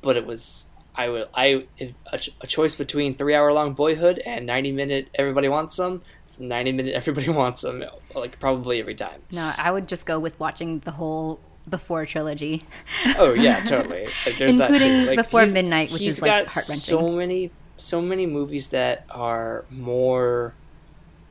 [0.00, 3.72] But it was I will I if a, ch- a choice between three hour long
[3.72, 6.02] Boyhood and ninety minute Everybody Wants Some.
[6.24, 7.82] It's ninety minute Everybody Wants Some.
[8.14, 9.22] Like probably every time.
[9.30, 12.62] No, I would just go with watching the whole Before trilogy.
[13.16, 14.06] Oh yeah, totally.
[14.26, 15.06] Like, there's that Including too.
[15.06, 16.76] Like, Before Midnight, which is, like, heart-wrenching.
[16.76, 20.54] So many, so many movies that are more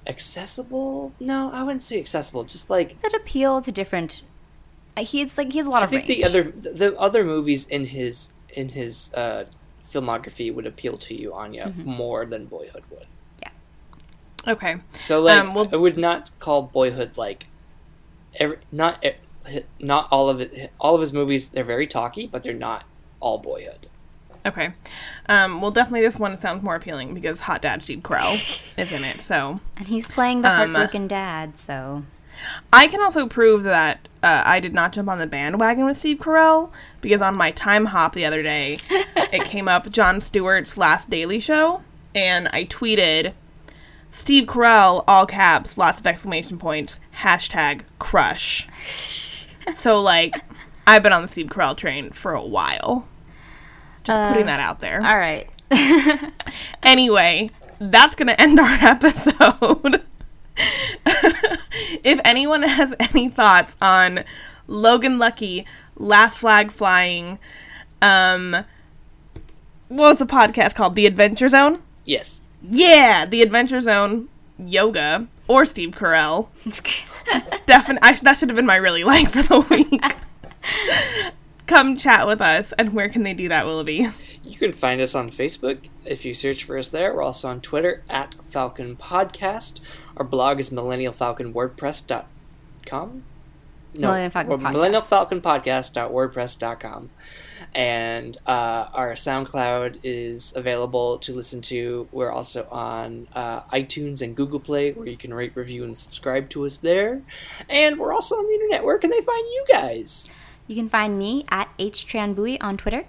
[0.08, 1.14] accessible.
[1.20, 2.44] No, I wouldn't say accessible.
[2.44, 4.24] Just like that appeal to different.
[4.98, 6.20] Uh, he's like he has a lot I of I think range.
[6.22, 9.46] the other, the, the other movies in his in his uh,
[9.84, 11.90] filmography would appeal to you, Anya, Mm-hmm.
[11.90, 13.08] more than Boyhood would.
[13.42, 13.50] Yeah.
[14.48, 14.78] Okay.
[15.00, 17.48] So like, Um, well- I would not call Boyhood like,
[18.36, 19.04] every, not
[19.80, 20.72] not all of it.
[20.80, 22.84] All of his movies, they're very talky, but they're not
[23.20, 23.88] all Boyhood.
[24.46, 24.74] Okay.
[25.30, 29.04] Um, well, definitely this one sounds more appealing because Hot Dad Steve Carell is in
[29.04, 29.22] it.
[29.22, 31.58] So and he's playing the Um, heartbroken dad.
[31.58, 32.04] So
[32.74, 36.18] I can also prove that uh, I did not jump on the bandwagon with Steve
[36.20, 36.70] Carell
[37.02, 41.40] because on my time hop the other day, it came up Jon Stewart's last Daily
[41.40, 41.82] Show,
[42.14, 43.34] and I tweeted,
[44.12, 48.68] Steve Carell, all caps, lots of exclamation points, hashtag crush.
[49.74, 50.36] so, like,
[50.86, 53.08] I've been on the Steve Carell train for a while.
[54.04, 55.02] Just Uh, putting that out there.
[55.06, 55.48] All right.
[56.84, 57.50] Anyway,
[57.80, 60.04] that's going to end our episode.
[62.04, 64.24] if anyone has any thoughts on
[64.68, 67.40] Logan Lucky, Last Flag Flying,
[68.02, 68.66] um,
[69.88, 70.96] what's a podcast called?
[70.96, 71.82] The Adventure Zone?
[72.06, 72.42] Yes.
[72.62, 76.48] Yeah, The Adventure Zone, Yoga, or Steve Carell.
[77.66, 80.04] Definitely, that should have been my really like for the week.
[81.68, 84.10] Come chat with us, and where can they do that, Willoughby?
[84.44, 87.14] You can find us on Facebook if you search for us there.
[87.14, 89.80] We're also on Twitter at Falcon Podcast.
[90.22, 93.24] Our blog is millennialfalconwordpress.com.
[93.96, 95.02] No, Millennial Falcon or Podcast.
[95.42, 97.10] millennialfalconpodcast.wordpress.com.
[97.74, 102.08] And uh, our SoundCloud is available to listen to.
[102.12, 106.52] We're also on uh, iTunes and Google Play, where you can rate, review, and subscribe
[106.52, 107.24] to us there.
[107.68, 108.86] And we're also on the internet.
[108.86, 110.30] Where can they find you guys?
[110.68, 113.06] You can find me at htranbui on Twitter.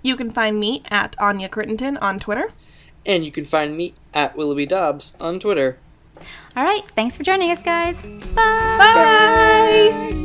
[0.00, 2.52] You can find me at Anya Crittenton on Twitter.
[3.04, 5.76] And you can find me at Willoughby Dobbs on Twitter.
[6.56, 8.00] All right, thanks for joining us, guys.
[8.34, 8.78] Bye.
[8.78, 9.90] Bye.
[9.92, 10.24] Bye.